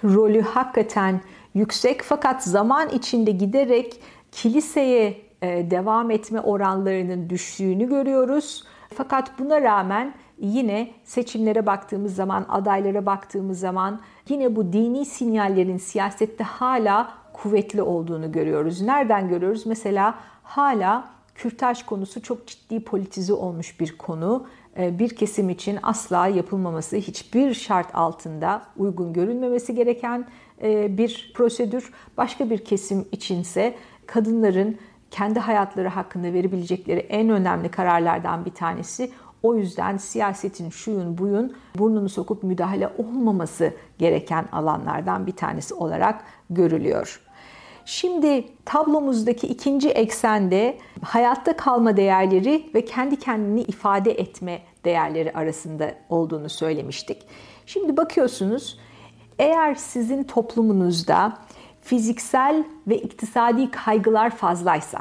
rolü 0.04 0.42
hakikaten 0.42 1.20
yüksek 1.54 2.02
fakat 2.02 2.44
zaman 2.44 2.88
içinde 2.88 3.30
giderek 3.30 4.00
kiliseye 4.32 5.20
e, 5.42 5.70
devam 5.70 6.11
etme 6.11 6.40
oranlarının 6.40 7.30
düştüğünü 7.30 7.88
görüyoruz. 7.88 8.64
Fakat 8.94 9.38
buna 9.38 9.62
rağmen 9.62 10.14
yine 10.38 10.90
seçimlere 11.04 11.66
baktığımız 11.66 12.14
zaman, 12.14 12.46
adaylara 12.49 13.06
baktığımız 13.06 13.61
zaman 13.61 14.00
yine 14.28 14.56
bu 14.56 14.72
dini 14.72 15.04
sinyallerin 15.06 15.76
siyasette 15.76 16.44
hala 16.44 17.12
kuvvetli 17.32 17.82
olduğunu 17.82 18.32
görüyoruz. 18.32 18.80
Nereden 18.80 19.28
görüyoruz? 19.28 19.66
Mesela 19.66 20.14
hala 20.42 21.12
kürtaj 21.35 21.83
konusu 21.83 22.23
çok 22.23 22.47
ciddi 22.47 22.85
politize 22.85 23.33
olmuş 23.33 23.81
bir 23.81 23.99
konu. 23.99 24.47
Ee, 24.79 24.99
bir 24.99 25.17
kesim 25.17 25.51
için 25.51 25.79
asla 25.83 26.27
yapılmaması, 26.27 26.97
hiçbir 26.97 27.55
şart 27.55 27.95
altında 27.95 28.62
uygun 28.77 29.12
görülmemesi 29.12 29.75
gereken 29.75 30.27
e, 30.62 30.99
bir 30.99 31.33
prosedür. 31.35 31.93
Başka 32.17 32.51
bir 32.51 32.65
kesim 32.65 33.09
içinse 33.12 33.75
kadınların 34.07 34.79
kendi 35.11 35.41
hayatları 35.41 35.89
hakkında 35.89 36.33
verebilecekleri 36.33 36.99
en 36.99 37.29
önemli 37.29 37.71
kararlardan 37.71 38.45
bir 38.45 38.51
tanesi. 38.51 39.12
O 39.43 39.55
yüzden 39.57 39.97
siyasetin 39.97 40.71
şuyun 40.71 41.19
buyun 41.19 41.57
burnunu 41.79 42.09
sokup 42.09 42.43
müdahale 42.43 42.89
olmaması 42.99 43.75
gereken 43.99 44.49
alanlardan 44.53 45.27
bir 45.27 45.37
tanesi 45.37 45.75
olarak 45.75 46.25
görülüyor. 46.51 47.21
Şimdi 47.85 48.45
tablomuzdaki 48.65 49.47
ikinci 49.47 49.89
eksende 49.91 50.79
hayatta 51.03 51.57
kalma 51.57 51.97
değerleri 51.97 52.71
ve 52.75 52.85
kendi 52.85 53.19
kendini 53.19 53.61
ifade 53.61 54.11
etme 54.11 54.62
değerleri 54.85 55.33
arasında 55.33 55.95
olduğunu 56.09 56.49
söylemiştik. 56.49 57.23
Şimdi 57.67 57.97
bakıyorsunuz 57.97 58.79
eğer 59.39 59.75
sizin 59.75 60.23
toplumunuzda 60.25 61.39
fiziksel 61.81 62.65
ve 62.87 62.99
iktisadi 62.99 63.71
kaygılar 63.71 64.31
fazlaysa 64.37 65.01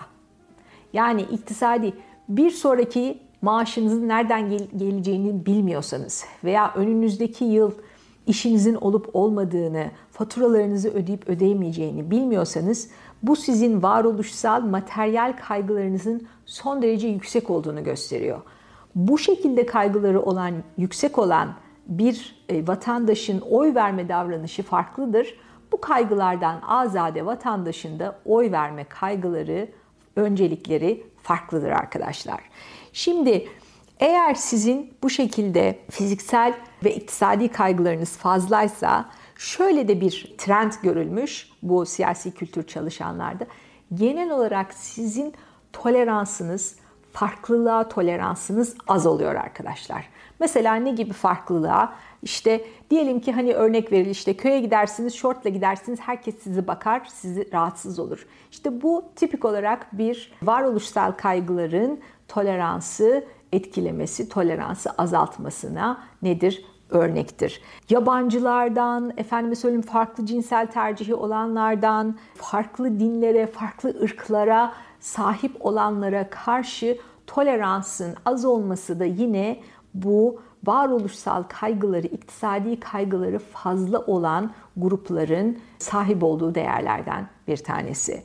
yani 0.93 1.21
iktisadi 1.21 1.93
bir 2.29 2.51
sonraki 2.51 3.19
maaşınızın 3.41 4.07
nereden 4.07 4.49
gel- 4.49 4.67
geleceğini 4.77 5.45
bilmiyorsanız 5.45 6.25
veya 6.43 6.73
önünüzdeki 6.75 7.45
yıl 7.45 7.71
işinizin 8.27 8.75
olup 8.75 9.09
olmadığını, 9.13 9.91
faturalarınızı 10.21 10.89
ödeyip 10.89 11.29
ödeyemeyeceğini 11.29 12.11
bilmiyorsanız 12.11 12.89
bu 13.23 13.35
sizin 13.35 13.83
varoluşsal 13.83 14.61
materyal 14.61 15.33
kaygılarınızın 15.47 16.27
son 16.45 16.81
derece 16.81 17.07
yüksek 17.07 17.49
olduğunu 17.49 17.83
gösteriyor. 17.83 18.41
Bu 18.95 19.17
şekilde 19.17 19.65
kaygıları 19.65 20.21
olan, 20.21 20.53
yüksek 20.77 21.17
olan 21.17 21.53
bir 21.87 22.43
e, 22.49 22.67
vatandaşın 22.67 23.39
oy 23.39 23.75
verme 23.75 24.09
davranışı 24.09 24.63
farklıdır. 24.63 25.35
Bu 25.71 25.81
kaygılardan 25.81 26.61
azade 26.67 27.25
vatandaşın 27.25 27.99
da 27.99 28.19
oy 28.25 28.51
verme 28.51 28.83
kaygıları, 28.83 29.67
öncelikleri 30.15 31.03
farklıdır 31.23 31.69
arkadaşlar. 31.69 32.41
Şimdi 32.93 33.47
eğer 33.99 34.33
sizin 34.33 34.93
bu 35.03 35.09
şekilde 35.09 35.79
fiziksel 35.89 36.53
ve 36.83 36.95
iktisadi 36.95 37.47
kaygılarınız 37.47 38.17
fazlaysa 38.17 39.09
şöyle 39.41 39.87
de 39.87 40.01
bir 40.01 40.33
trend 40.37 40.71
görülmüş 40.83 41.49
bu 41.61 41.85
siyasi 41.85 42.31
kültür 42.31 42.67
çalışanlarda. 42.67 43.45
Genel 43.93 44.31
olarak 44.31 44.73
sizin 44.73 45.33
toleransınız, 45.73 46.75
farklılığa 47.13 47.89
toleransınız 47.89 48.75
az 48.87 49.05
oluyor 49.05 49.35
arkadaşlar. 49.35 50.09
Mesela 50.39 50.75
ne 50.75 50.91
gibi 50.91 51.13
farklılığa? 51.13 51.93
İşte 52.21 52.65
diyelim 52.89 53.19
ki 53.19 53.31
hani 53.31 53.53
örnek 53.53 53.91
verilir 53.91 54.11
işte 54.11 54.37
köye 54.37 54.59
gidersiniz, 54.59 55.13
şortla 55.13 55.49
gidersiniz, 55.49 55.99
herkes 55.99 56.35
sizi 56.43 56.67
bakar, 56.67 57.07
sizi 57.13 57.53
rahatsız 57.53 57.99
olur. 57.99 58.27
İşte 58.51 58.81
bu 58.81 59.05
tipik 59.15 59.45
olarak 59.45 59.97
bir 59.97 60.33
varoluşsal 60.43 61.11
kaygıların 61.11 61.99
toleransı 62.27 63.25
etkilemesi, 63.51 64.29
toleransı 64.29 64.89
azaltmasına 64.89 66.03
nedir? 66.21 66.65
Örnektir. 66.91 67.61
Yabancılardan, 67.89 69.13
efendime 69.17 69.55
söyleyeyim 69.55 69.81
farklı 69.81 70.25
cinsel 70.25 70.67
tercihi 70.67 71.15
olanlardan, 71.15 72.17
farklı 72.35 72.99
dinlere, 72.99 73.47
farklı 73.47 73.89
ırklara 74.03 74.73
sahip 74.99 75.65
olanlara 75.65 76.29
karşı 76.29 76.97
toleransın 77.27 78.15
az 78.25 78.45
olması 78.45 78.99
da 78.99 79.05
yine 79.05 79.59
bu 79.93 80.41
varoluşsal 80.65 81.43
kaygıları, 81.43 82.07
iktisadi 82.07 82.79
kaygıları 82.79 83.39
fazla 83.39 83.99
olan 83.99 84.51
grupların 84.77 85.59
sahip 85.79 86.23
olduğu 86.23 86.55
değerlerden 86.55 87.27
bir 87.47 87.57
tanesi. 87.57 88.23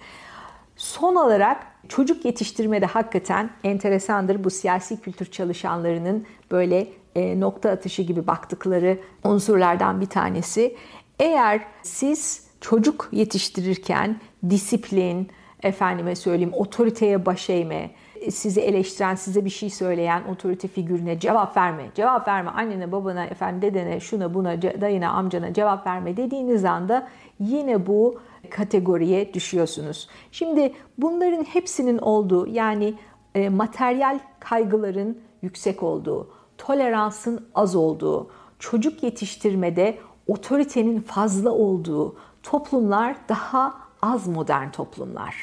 Son 0.77 1.15
olarak 1.15 1.67
çocuk 1.89 2.25
yetiştirmede 2.25 2.87
hakikaten 2.87 3.51
enteresandır 3.65 4.45
bu 4.45 4.51
siyasi 4.51 5.01
kültür 5.01 5.27
çalışanlarının 5.27 6.27
böyle 6.51 6.89
nokta 7.17 7.71
atışı 7.71 8.03
gibi 8.03 8.27
baktıkları 8.27 8.99
unsurlardan 9.25 10.01
bir 10.01 10.07
tanesi. 10.07 10.77
Eğer 11.19 11.61
siz 11.83 12.47
çocuk 12.61 13.09
yetiştirirken 13.13 14.21
disiplin, 14.51 15.31
efendime 15.63 16.15
söyleyeyim 16.15 16.53
otoriteye 16.55 17.27
baş 17.27 17.51
eğme, 17.51 17.91
sizi 18.31 18.61
eleştiren, 18.61 19.15
size 19.15 19.45
bir 19.45 19.51
şey 19.51 19.71
söyleyen 19.71 20.23
otorite 20.25 20.69
figürüne 20.69 21.21
cevap 21.21 21.57
verme. 21.57 21.91
Cevap 21.95 22.29
verme 22.29 22.51
annene, 22.51 22.93
babana, 22.93 23.25
efendim 23.25 23.63
dedene, 23.63 24.01
şuna, 24.01 24.35
buna, 24.35 24.63
dayına, 24.63 25.11
amcana 25.11 25.53
cevap 25.53 25.87
verme 25.87 26.17
dediğiniz 26.17 26.65
anda 26.65 27.09
yine 27.41 27.87
bu 27.87 28.21
kategoriye 28.51 29.35
düşüyorsunuz. 29.35 30.09
Şimdi 30.33 30.73
bunların 30.99 31.45
hepsinin 31.45 31.99
olduğu 31.99 32.47
yani 32.47 32.95
e, 33.35 33.49
materyal 33.49 34.19
kaygıların 34.41 35.19
yüksek 35.43 35.83
olduğu, 35.83 36.31
toleransın 36.59 37.49
az 37.55 37.77
olduğu, 37.77 38.31
çocuk 38.59 39.03
yetiştirmede 39.03 39.99
otoritenin 40.27 41.01
fazla 41.01 41.51
olduğu 41.51 42.17
toplumlar 42.43 43.17
daha 43.29 43.75
az 44.03 44.27
modern 44.27 44.71
toplumlar 44.71 45.35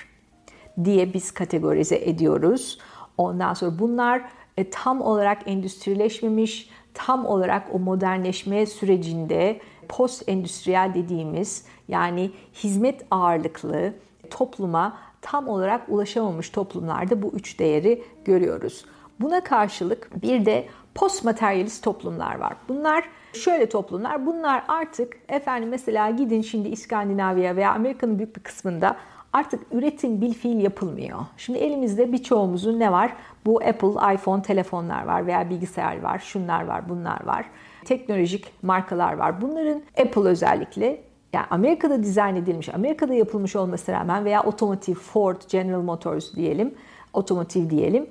diye 0.83 1.13
biz 1.13 1.31
kategorize 1.31 1.95
ediyoruz. 1.95 2.77
Ondan 3.17 3.53
sonra 3.53 3.79
bunlar 3.79 4.21
e, 4.57 4.69
tam 4.69 5.01
olarak 5.01 5.41
endüstrileşmemiş, 5.45 6.69
tam 6.93 7.25
olarak 7.25 7.67
o 7.75 7.79
modernleşme 7.79 8.65
sürecinde 8.65 9.59
post 9.89 10.29
endüstriyel 10.29 10.91
dediğimiz 10.95 11.65
yani 11.87 12.31
hizmet 12.53 13.05
ağırlıklı 13.11 13.93
topluma 14.29 14.97
tam 15.21 15.47
olarak 15.47 15.89
ulaşamamış 15.89 16.49
toplumlarda 16.49 17.21
bu 17.21 17.27
üç 17.27 17.59
değeri 17.59 18.03
görüyoruz. 18.25 18.85
Buna 19.23 19.43
karşılık 19.43 20.21
bir 20.23 20.45
de 20.45 20.65
post 20.95 21.23
materyalist 21.23 21.83
toplumlar 21.83 22.39
var. 22.39 22.53
Bunlar 22.69 23.03
şöyle 23.33 23.69
toplumlar. 23.69 24.25
Bunlar 24.25 24.63
artık 24.67 25.17
efendim 25.29 25.69
mesela 25.69 26.09
gidin 26.09 26.41
şimdi 26.41 26.69
İskandinavya 26.69 27.55
veya 27.55 27.71
Amerika'nın 27.71 28.17
büyük 28.17 28.35
bir 28.35 28.43
kısmında 28.43 28.95
artık 29.33 29.59
üretim 29.71 30.21
bil 30.21 30.33
fiil 30.33 30.63
yapılmıyor. 30.63 31.19
Şimdi 31.37 31.59
elimizde 31.59 32.11
birçoğumuzun 32.11 32.79
ne 32.79 32.91
var? 32.91 33.13
Bu 33.45 33.61
Apple, 33.61 34.13
iPhone 34.13 34.41
telefonlar 34.41 35.05
var 35.05 35.27
veya 35.27 35.49
bilgisayar 35.49 36.01
var, 36.01 36.19
şunlar 36.19 36.65
var, 36.65 36.89
bunlar 36.89 37.25
var. 37.25 37.45
Teknolojik 37.85 38.63
markalar 38.63 39.13
var. 39.13 39.41
Bunların 39.41 39.81
Apple 40.01 40.29
özellikle 40.29 41.01
yani 41.33 41.45
Amerika'da 41.49 42.03
dizayn 42.03 42.35
edilmiş, 42.35 42.69
Amerika'da 42.69 43.13
yapılmış 43.13 43.55
olmasına 43.55 43.99
rağmen 43.99 44.25
veya 44.25 44.43
otomotiv 44.43 44.93
Ford, 44.93 45.41
General 45.49 45.81
Motors 45.81 46.35
diyelim, 46.35 46.73
otomotiv 47.13 47.69
diyelim. 47.69 48.07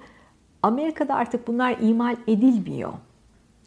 Amerika'da 0.62 1.14
artık 1.14 1.46
bunlar 1.46 1.76
imal 1.80 2.16
edilmiyor. 2.26 2.92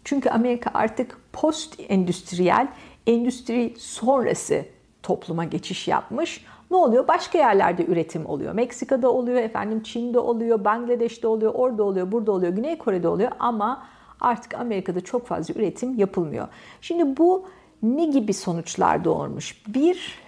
Çünkü 0.03 0.29
Amerika 0.29 0.71
artık 0.73 1.17
post 1.33 1.79
endüstriyel, 1.89 2.67
endüstri 3.07 3.73
sonrası 3.77 4.65
topluma 5.03 5.43
geçiş 5.43 5.87
yapmış. 5.87 6.45
Ne 6.71 6.77
oluyor? 6.77 7.07
Başka 7.07 7.37
yerlerde 7.37 7.85
üretim 7.85 8.25
oluyor. 8.25 8.53
Meksika'da 8.53 9.11
oluyor, 9.11 9.37
efendim 9.37 9.83
Çin'de 9.83 10.19
oluyor, 10.19 10.65
Bangladeş'te 10.65 11.27
oluyor, 11.27 11.51
orada 11.55 11.83
oluyor, 11.83 12.11
burada 12.11 12.31
oluyor, 12.31 12.53
Güney 12.53 12.77
Kore'de 12.77 13.07
oluyor 13.07 13.31
ama 13.39 13.83
artık 14.21 14.53
Amerika'da 14.53 15.01
çok 15.01 15.27
fazla 15.27 15.53
üretim 15.53 15.99
yapılmıyor. 15.99 16.47
Şimdi 16.81 17.17
bu 17.17 17.45
ne 17.83 18.05
gibi 18.05 18.33
sonuçlar 18.33 19.03
doğurmuş? 19.03 19.63
Bir, 19.67 20.19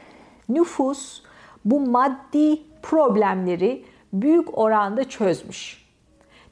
nüfus 0.49 1.21
bu 1.65 1.79
maddi 1.79 2.59
problemleri 2.81 3.85
büyük 4.13 4.57
oranda 4.57 5.09
çözmüş. 5.09 5.86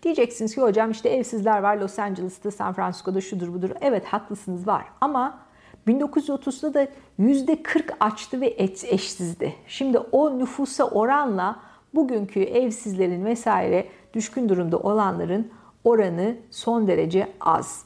Diyeceksiniz 0.06 0.56
ki 0.56 0.62
hocam 0.62 0.92
işte 0.92 1.10
evsizler 1.10 1.60
var 1.60 1.78
Los 1.78 2.00
Angeles'ta, 2.00 2.52
San 2.52 2.74
Francisco'da 2.74 3.22
şudur 3.22 3.54
budur. 3.54 3.70
Evet 3.82 4.06
haklısınız 4.06 4.68
var 4.68 4.86
ama 5.02 5.40
1930'da 5.88 6.74
da 6.74 6.88
%40 7.20 7.92
açtı 8.00 8.42
ve 8.42 8.56
eşsizdi. 8.58 9.54
Şimdi 9.68 9.98
o 9.98 10.40
nüfusa 10.40 10.84
oranla 10.84 11.60
bugünkü 11.96 12.40
evsizlerin 12.40 13.26
vesaire 13.26 13.88
düşkün 14.14 14.50
durumda 14.50 14.78
olanların 14.78 15.52
oranı 15.84 16.36
son 16.52 16.88
derece 16.88 17.32
az. 17.42 17.84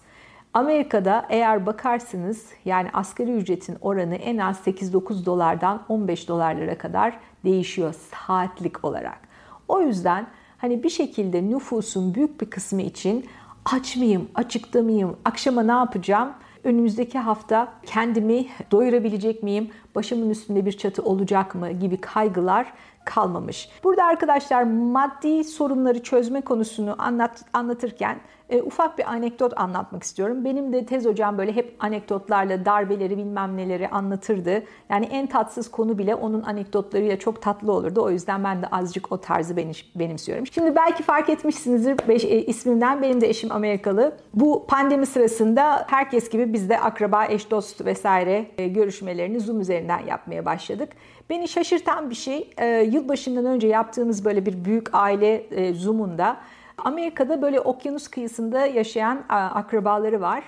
Amerika'da 0.54 1.26
eğer 1.30 1.66
bakarsınız 1.66 2.46
yani 2.66 2.90
asgari 2.94 3.32
ücretin 3.32 3.78
oranı 3.82 4.16
en 4.16 4.38
az 4.38 4.60
8-9 4.68 5.26
dolardan 5.26 5.82
15 5.90 6.28
dolarlara 6.28 6.78
kadar 6.78 7.20
değişiyor 7.44 7.94
saatlik 7.94 8.86
olarak. 8.86 9.20
O 9.68 9.82
yüzden 9.82 10.28
hani 10.60 10.84
bir 10.84 10.90
şekilde 10.90 11.50
nüfusun 11.50 12.16
büyük 12.16 12.42
bir 12.42 12.50
kısmı 12.50 12.82
için 12.82 13.26
aç 13.66 13.96
mıyım, 13.96 14.30
açıkta 14.36 14.82
mıyım, 14.82 15.18
akşama 15.26 15.64
ne 15.64 15.72
yapacağım? 15.72 16.30
Önümüzdeki 16.64 17.20
hafta 17.20 17.74
kendimi 17.86 18.46
doyurabilecek 18.72 19.44
miyim? 19.44 19.70
Başımın 19.96 20.30
üstünde 20.30 20.66
bir 20.66 20.72
çatı 20.72 21.04
olacak 21.04 21.56
mı 21.56 21.72
gibi 21.72 21.98
kaygılar 21.98 22.74
kalmamış. 23.06 23.70
Burada 23.84 24.04
arkadaşlar 24.04 24.64
maddi 24.64 25.44
sorunları 25.44 26.04
çözme 26.04 26.42
konusunu 26.42 26.96
anlat, 26.98 27.46
anlatırken 27.54 28.20
e, 28.50 28.62
ufak 28.62 28.98
bir 28.98 29.12
anekdot 29.12 29.54
anlatmak 29.60 30.04
istiyorum. 30.04 30.46
Benim 30.46 30.74
de 30.74 30.86
tez 30.86 31.06
hocam 31.06 31.38
böyle 31.38 31.56
hep 31.56 31.76
anekdotlarla 31.80 32.66
darbeleri 32.66 33.18
bilmem 33.18 33.58
neleri 33.58 33.90
anlatırdı. 33.90 34.64
Yani 34.90 35.06
en 35.06 35.28
tatsız 35.28 35.72
konu 35.72 35.98
bile 35.98 36.16
onun 36.16 36.44
anekdotlarıyla 36.44 37.20
çok 37.20 37.42
tatlı 37.42 37.72
olurdu. 37.72 38.02
O 38.02 38.10
yüzden 38.10 38.44
ben 38.44 38.62
de 38.62 38.68
azıcık 38.68 39.12
o 39.12 39.22
tarzı 39.22 39.58
benimsiyorum. 39.96 40.48
Şimdi 40.48 40.76
belki 40.76 41.04
fark 41.04 41.30
etmişsinizdir 41.30 42.08
beş, 42.08 42.26
e, 42.26 42.46
ismimden. 42.46 43.02
Benim 43.02 43.22
de 43.22 43.30
eşim 43.30 43.52
Amerikalı. 43.52 44.18
Bu 44.34 44.66
pandemi 44.68 45.06
sırasında 45.06 45.86
herkes 45.90 46.30
gibi 46.30 46.54
biz 46.54 46.70
de 46.70 46.80
akraba, 46.80 47.26
eş, 47.26 47.52
dost 47.52 47.86
vesaire 47.86 48.46
e, 48.58 48.68
görüşmelerini 48.68 49.40
Zoom 49.40 49.60
üzerinden 49.60 50.00
yapmaya 50.00 50.46
başladık. 50.46 50.90
Beni 51.30 51.48
şaşırtan 51.48 52.10
bir 52.10 52.16
şey 52.16 52.50
e, 52.58 52.68
yılbaşından 52.68 53.46
önce 53.46 53.68
yaptığımız 53.68 54.26
böyle 54.26 54.46
bir 54.46 54.66
büyük 54.66 54.88
aile 54.94 55.36
e, 55.36 55.74
Zoom'unda 55.74 56.38
Amerika'da 56.78 57.42
böyle 57.42 57.60
okyanus 57.60 58.08
kıyısında 58.08 58.66
yaşayan 58.66 59.24
akrabaları 59.30 60.22
var. 60.22 60.44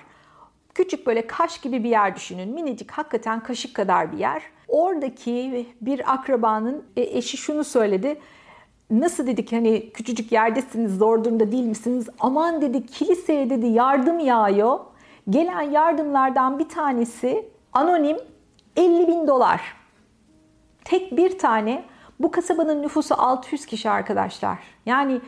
Küçük 0.74 1.06
böyle 1.06 1.26
kaş 1.26 1.60
gibi 1.60 1.84
bir 1.84 1.90
yer 1.90 2.16
düşünün. 2.16 2.48
Minicik 2.48 2.90
hakikaten 2.90 3.42
kaşık 3.42 3.74
kadar 3.74 4.12
bir 4.12 4.18
yer. 4.18 4.42
Oradaki 4.68 5.66
bir 5.80 6.12
akrabanın 6.12 6.84
e, 6.96 7.02
eşi 7.02 7.36
şunu 7.36 7.64
söyledi. 7.64 8.18
Nasıl 8.90 9.26
dedik 9.26 9.52
hani 9.52 9.90
küçücük 9.90 10.32
yerdesiniz 10.32 10.98
zor 10.98 11.24
durumda 11.24 11.52
değil 11.52 11.64
misiniz? 11.64 12.08
Aman 12.20 12.62
dedi 12.62 12.86
kiliseye 12.86 13.50
dedi 13.50 13.66
yardım 13.66 14.18
yağıyor. 14.18 14.80
Gelen 15.30 15.62
yardımlardan 15.62 16.58
bir 16.58 16.68
tanesi 16.68 17.48
anonim 17.72 18.16
50 18.76 19.08
bin 19.08 19.26
dolar. 19.26 19.81
Tek 20.92 21.16
bir 21.16 21.38
tane 21.38 21.84
bu 22.20 22.30
kasabanın 22.30 22.82
nüfusu 22.82 23.14
600 23.18 23.66
kişi 23.66 23.90
arkadaşlar. 23.90 24.58
Yani 24.86 25.20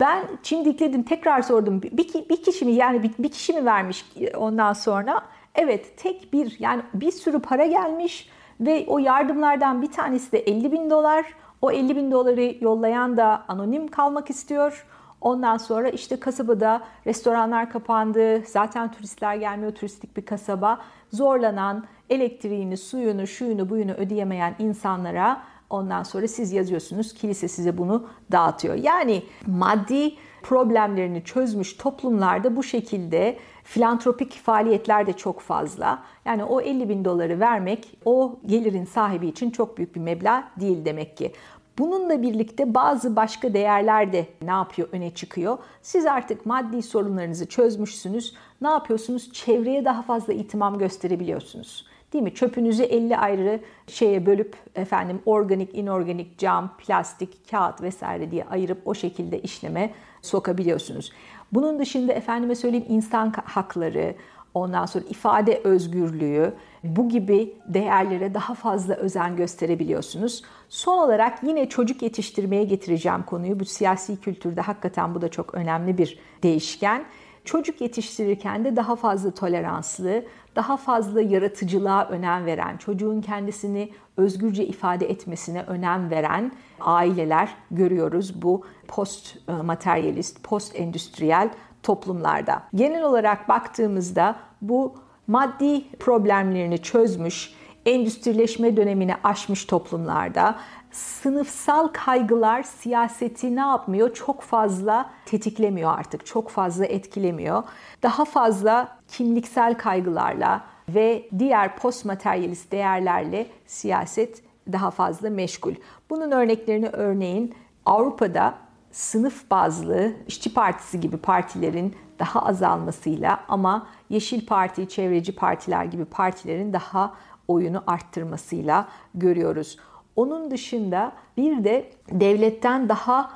ben 0.00 0.24
çimdikledim 0.42 1.02
tekrar 1.02 1.42
sordum. 1.42 1.82
Bir, 1.82 2.28
bir 2.28 2.42
kişi 2.42 2.64
mi 2.64 2.72
yani 2.72 3.02
bir, 3.02 3.10
bir 3.18 3.28
kişi 3.28 3.52
mi 3.52 3.64
vermiş 3.64 4.04
ondan 4.36 4.72
sonra? 4.72 5.22
Evet 5.54 5.98
tek 5.98 6.32
bir 6.32 6.56
yani 6.58 6.82
bir 6.94 7.10
sürü 7.10 7.38
para 7.38 7.66
gelmiş 7.66 8.28
ve 8.60 8.84
o 8.88 8.98
yardımlardan 8.98 9.82
bir 9.82 9.92
tanesi 9.92 10.32
de 10.32 10.38
50 10.38 10.72
bin 10.72 10.90
dolar. 10.90 11.26
O 11.62 11.70
50 11.70 11.96
bin 11.96 12.10
doları 12.10 12.64
yollayan 12.64 13.16
da 13.16 13.44
anonim 13.48 13.88
kalmak 13.88 14.30
istiyor. 14.30 14.86
Ondan 15.20 15.56
sonra 15.56 15.88
işte 15.88 16.20
kasabada 16.20 16.82
restoranlar 17.06 17.70
kapandı. 17.70 18.42
Zaten 18.46 18.92
turistler 18.92 19.34
gelmiyor. 19.34 19.72
Turistik 19.72 20.16
bir 20.16 20.26
kasaba. 20.26 20.80
Zorlanan 21.12 21.84
elektriğini, 22.14 22.76
suyunu, 22.76 23.26
şuyunu, 23.26 23.70
buyunu 23.70 23.92
ödeyemeyen 23.92 24.54
insanlara 24.58 25.42
Ondan 25.72 26.02
sonra 26.02 26.28
siz 26.28 26.52
yazıyorsunuz, 26.52 27.14
kilise 27.14 27.48
size 27.48 27.78
bunu 27.78 28.06
dağıtıyor. 28.32 28.74
Yani 28.74 29.22
maddi 29.46 30.14
problemlerini 30.42 31.24
çözmüş 31.24 31.76
toplumlarda 31.76 32.56
bu 32.56 32.62
şekilde 32.62 33.36
filantropik 33.64 34.32
faaliyetler 34.32 35.06
de 35.06 35.12
çok 35.12 35.40
fazla. 35.40 36.02
Yani 36.24 36.44
o 36.44 36.60
50 36.60 36.88
bin 36.88 37.04
doları 37.04 37.40
vermek 37.40 37.98
o 38.04 38.38
gelirin 38.46 38.84
sahibi 38.84 39.26
için 39.26 39.50
çok 39.50 39.78
büyük 39.78 39.94
bir 39.94 40.00
meblağ 40.00 40.44
değil 40.60 40.84
demek 40.84 41.16
ki. 41.16 41.32
Bununla 41.78 42.22
birlikte 42.22 42.74
bazı 42.74 43.16
başka 43.16 43.54
değerler 43.54 44.12
de 44.12 44.26
ne 44.42 44.50
yapıyor 44.50 44.88
öne 44.92 45.14
çıkıyor. 45.14 45.58
Siz 45.82 46.06
artık 46.06 46.46
maddi 46.46 46.82
sorunlarınızı 46.82 47.46
çözmüşsünüz. 47.46 48.34
Ne 48.62 48.68
yapıyorsunuz? 48.68 49.32
Çevreye 49.32 49.84
daha 49.84 50.02
fazla 50.02 50.32
itimam 50.32 50.78
gösterebiliyorsunuz. 50.78 51.91
Değil 52.12 52.24
mi? 52.24 52.34
Çöpünüzü 52.34 52.82
50 52.82 53.16
ayrı 53.16 53.60
şeye 53.86 54.26
bölüp 54.26 54.56
efendim 54.74 55.20
organik, 55.26 55.74
inorganik, 55.74 56.38
cam, 56.38 56.76
plastik, 56.78 57.50
kağıt 57.50 57.82
vesaire 57.82 58.30
diye 58.30 58.44
ayırıp 58.44 58.78
o 58.84 58.94
şekilde 58.94 59.40
işleme 59.40 59.90
sokabiliyorsunuz. 60.22 61.12
Bunun 61.52 61.78
dışında 61.78 62.12
efendime 62.12 62.54
söyleyeyim 62.54 62.86
insan 62.88 63.32
hakları, 63.44 64.14
ondan 64.54 64.86
sonra 64.86 65.04
ifade 65.10 65.60
özgürlüğü, 65.64 66.54
bu 66.84 67.08
gibi 67.08 67.54
değerlere 67.66 68.34
daha 68.34 68.54
fazla 68.54 68.94
özen 68.94 69.36
gösterebiliyorsunuz. 69.36 70.42
Son 70.68 70.98
olarak 70.98 71.42
yine 71.42 71.68
çocuk 71.68 72.02
yetiştirmeye 72.02 72.64
getireceğim 72.64 73.22
konuyu. 73.22 73.60
Bu 73.60 73.64
siyasi 73.64 74.20
kültürde 74.20 74.60
hakikaten 74.60 75.14
bu 75.14 75.22
da 75.22 75.28
çok 75.28 75.54
önemli 75.54 75.98
bir 75.98 76.18
değişken. 76.42 77.04
Çocuk 77.44 77.80
yetiştirirken 77.80 78.64
de 78.64 78.76
daha 78.76 78.96
fazla 78.96 79.30
toleranslı, 79.30 80.24
daha 80.56 80.76
fazla 80.76 81.20
yaratıcılığa 81.20 82.04
önem 82.08 82.46
veren, 82.46 82.76
çocuğun 82.76 83.20
kendisini 83.20 83.92
özgürce 84.16 84.66
ifade 84.66 85.10
etmesine 85.10 85.62
önem 85.62 86.10
veren 86.10 86.52
aileler 86.80 87.54
görüyoruz 87.70 88.42
bu 88.42 88.64
post 88.88 89.48
materyalist, 89.64 90.44
post 90.44 90.80
endüstriyel 90.80 91.50
toplumlarda. 91.82 92.62
Genel 92.74 93.02
olarak 93.02 93.48
baktığımızda 93.48 94.36
bu 94.62 94.94
maddi 95.26 95.98
problemlerini 95.98 96.78
çözmüş, 96.78 97.54
endüstrileşme 97.86 98.76
dönemini 98.76 99.14
aşmış 99.24 99.64
toplumlarda 99.64 100.56
sınıfsal 100.90 101.88
kaygılar 101.88 102.62
siyaseti 102.62 103.56
ne 103.56 103.60
yapmıyor? 103.60 104.14
Çok 104.14 104.42
fazla 104.42 105.10
tetiklemiyor 105.26 105.98
artık, 105.98 106.26
çok 106.26 106.50
fazla 106.50 106.86
etkilemiyor. 106.86 107.62
Daha 108.02 108.24
fazla 108.24 108.98
kimliksel 109.08 109.78
kaygılarla 109.78 110.64
ve 110.88 111.28
diğer 111.38 111.76
postmateryalist 111.76 112.72
değerlerle 112.72 113.46
siyaset 113.66 114.42
daha 114.72 114.90
fazla 114.90 115.30
meşgul. 115.30 115.74
Bunun 116.10 116.30
örneklerini 116.30 116.88
örneğin 116.88 117.54
Avrupa'da 117.86 118.54
sınıf 118.90 119.50
bazlı 119.50 120.12
işçi 120.26 120.54
partisi 120.54 121.00
gibi 121.00 121.16
partilerin 121.16 121.96
daha 122.18 122.46
azalmasıyla 122.46 123.40
ama 123.48 123.86
Yeşil 124.08 124.46
Parti, 124.46 124.88
çevreci 124.88 125.36
partiler 125.36 125.84
gibi 125.84 126.04
partilerin 126.04 126.72
daha 126.72 127.14
oyunu 127.52 127.82
arttırmasıyla 127.86 128.88
görüyoruz. 129.14 129.76
Onun 130.16 130.50
dışında 130.50 131.12
bir 131.36 131.64
de 131.64 131.90
devletten 132.10 132.88
daha 132.88 133.30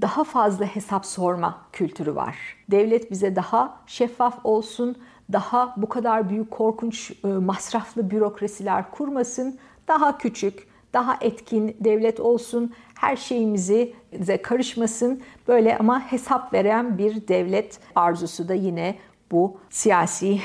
daha 0.00 0.24
fazla 0.24 0.64
hesap 0.64 1.06
sorma 1.06 1.58
kültürü 1.72 2.14
var. 2.14 2.36
Devlet 2.70 3.10
bize 3.10 3.36
daha 3.36 3.80
şeffaf 3.86 4.38
olsun, 4.44 4.96
daha 5.32 5.74
bu 5.76 5.88
kadar 5.88 6.28
büyük 6.28 6.50
korkunç 6.50 7.12
e, 7.24 7.28
masraflı 7.28 8.10
bürokrasiler 8.10 8.90
kurmasın, 8.90 9.58
daha 9.88 10.18
küçük, 10.18 10.68
daha 10.92 11.18
etkin 11.20 11.76
devlet 11.80 12.20
olsun, 12.20 12.72
her 12.94 13.16
şeyimizi 13.16 13.94
karışmasın. 14.42 15.22
Böyle 15.48 15.78
ama 15.78 16.00
hesap 16.00 16.52
veren 16.52 16.98
bir 16.98 17.28
devlet 17.28 17.80
arzusu 17.94 18.48
da 18.48 18.54
yine 18.54 18.98
bu 19.30 19.58
siyasi 19.70 20.40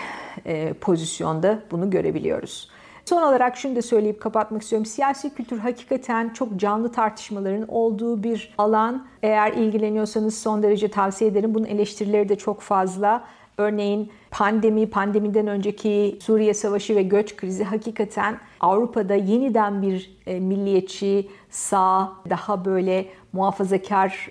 e, 0.46 0.74
pozisyonda 0.74 1.64
bunu 1.72 1.90
görebiliyoruz. 1.90 2.70
Son 3.12 3.22
olarak 3.22 3.58
şunu 3.58 3.76
da 3.76 3.82
söyleyip 3.82 4.22
kapatmak 4.22 4.62
istiyorum. 4.62 4.86
Siyasi 4.86 5.30
kültür 5.34 5.60
hakikaten 5.60 6.30
çok 6.30 6.56
canlı 6.56 6.92
tartışmaların 6.92 7.66
olduğu 7.68 8.24
bir 8.24 8.54
alan. 8.58 9.06
Eğer 9.24 9.54
ilgileniyorsanız 9.54 10.40
son 10.40 10.64
derece 10.64 10.88
tavsiye 10.88 11.30
ederim. 11.30 11.54
Bunun 11.54 11.66
eleştirileri 11.66 12.30
de 12.30 12.36
çok 12.36 12.62
fazla. 12.62 13.24
Örneğin 13.58 14.12
pandemi, 14.32 14.90
pandemiden 14.90 15.48
önceki 15.48 16.20
Suriye 16.22 16.54
Savaşı 16.54 16.96
ve 16.96 17.04
göç 17.04 17.36
krizi 17.36 17.64
hakikaten 17.64 18.38
Avrupa'da 18.60 19.16
yeniden 19.16 19.82
bir 19.82 20.18
e, 20.28 20.40
milliyetçi, 20.40 21.30
sağ, 21.50 22.12
daha 22.30 22.66
böyle 22.66 23.06
muhafazakar 23.34 24.30